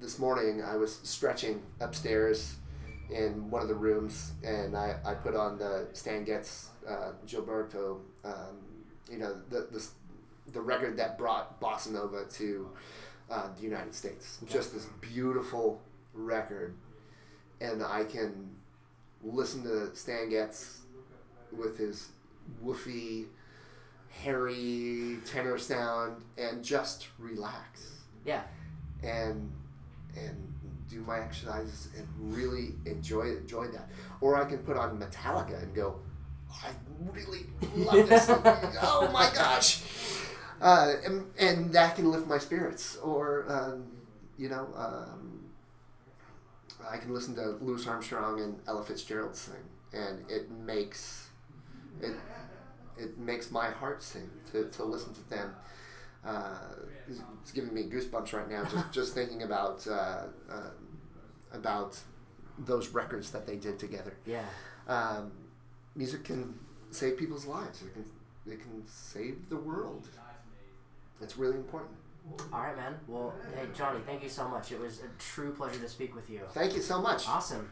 this 0.02 0.18
morning 0.18 0.62
I 0.62 0.76
was 0.76 0.98
stretching 1.04 1.62
upstairs 1.80 2.56
in 3.08 3.48
one 3.50 3.62
of 3.62 3.68
the 3.68 3.74
rooms, 3.74 4.32
and 4.44 4.76
I, 4.76 4.96
I 5.04 5.14
put 5.14 5.36
on 5.36 5.58
the 5.58 5.86
Stan 5.92 6.24
Getz 6.24 6.70
uh, 6.88 7.12
Gilberto, 7.26 8.00
um, 8.24 8.58
you 9.10 9.18
know, 9.18 9.36
the, 9.48 9.68
the 9.70 9.86
the 10.52 10.60
record 10.60 10.96
that 10.96 11.16
brought 11.16 11.60
bossa 11.60 11.92
nova 11.92 12.24
to 12.24 12.68
uh, 13.30 13.48
the 13.56 13.62
United 13.62 13.94
States. 13.94 14.38
Just 14.48 14.74
this 14.74 14.86
beautiful 15.00 15.80
record, 16.12 16.74
and 17.60 17.82
I 17.82 18.04
can 18.04 18.50
listen 19.22 19.62
to 19.62 19.94
Stan 19.94 20.28
Getz 20.30 20.80
with 21.56 21.78
his 21.78 22.08
woofy, 22.64 23.26
hairy 24.08 25.18
tenor 25.24 25.58
sound 25.58 26.24
and 26.36 26.64
just 26.64 27.08
relax 27.18 28.00
Yeah. 28.24 28.42
and 29.02 29.52
and 30.16 30.52
do 30.88 31.00
my 31.00 31.20
exercises 31.20 31.88
and 31.96 32.06
really 32.18 32.74
enjoy 32.86 33.30
enjoy 33.36 33.66
that. 33.68 33.88
Or 34.20 34.36
I 34.36 34.44
can 34.44 34.58
put 34.58 34.76
on 34.76 34.98
Metallica 34.98 35.62
and 35.62 35.74
go, 35.74 36.00
I 36.50 36.70
really 37.12 37.46
love 37.74 38.08
this. 38.08 38.26
oh 38.82 39.10
my 39.12 39.30
gosh. 39.34 39.82
Uh, 40.60 40.94
and, 41.04 41.24
and 41.38 41.72
that 41.72 41.96
can 41.96 42.10
lift 42.10 42.26
my 42.28 42.38
spirits. 42.38 42.96
Or, 42.98 43.46
um, 43.48 43.84
you 44.38 44.48
know, 44.48 44.68
um, 44.76 45.44
I 46.88 46.98
can 46.98 47.12
listen 47.12 47.34
to 47.36 47.56
Louis 47.60 47.86
Armstrong 47.86 48.40
and 48.40 48.58
Ella 48.68 48.84
Fitzgerald 48.84 49.34
sing, 49.34 49.54
and 49.92 50.24
it 50.28 50.50
makes 50.50 51.28
it 52.00 52.14
it 52.98 53.18
makes 53.18 53.50
my 53.50 53.70
heart 53.70 54.02
sing 54.02 54.30
to, 54.52 54.68
to 54.68 54.84
listen 54.84 55.14
to 55.14 55.30
them. 55.30 55.54
Uh, 56.24 56.54
it's, 57.08 57.20
it's 57.40 57.50
giving 57.52 57.74
me 57.74 57.82
goosebumps 57.84 58.32
right 58.32 58.48
now 58.48 58.62
just 58.64 58.92
just 58.92 59.14
thinking 59.14 59.42
about 59.42 59.86
uh, 59.88 60.24
uh, 60.50 60.70
about 61.52 61.98
those 62.58 62.88
records 62.88 63.30
that 63.30 63.46
they 63.46 63.56
did 63.56 63.78
together. 63.78 64.14
Yeah. 64.24 64.44
Um, 64.86 65.32
music 65.96 66.24
can 66.24 66.58
save 66.90 67.18
people's 67.18 67.46
lives. 67.46 67.82
It 67.82 67.92
can 67.92 68.04
it 68.46 68.60
can 68.60 68.82
save 68.86 69.48
the 69.48 69.56
world. 69.56 70.08
It's 71.20 71.36
really 71.36 71.56
important. 71.56 71.92
All 72.52 72.60
right, 72.60 72.76
man. 72.76 72.94
Well, 73.08 73.34
hey, 73.54 73.66
Johnny, 73.74 74.00
thank 74.06 74.22
you 74.22 74.28
so 74.28 74.48
much. 74.48 74.70
It 74.72 74.80
was 74.80 75.00
a 75.00 75.08
true 75.18 75.52
pleasure 75.52 75.80
to 75.80 75.88
speak 75.88 76.14
with 76.14 76.30
you. 76.30 76.40
Thank 76.52 76.74
you 76.74 76.80
so 76.80 77.00
much. 77.00 77.28
Awesome. 77.28 77.70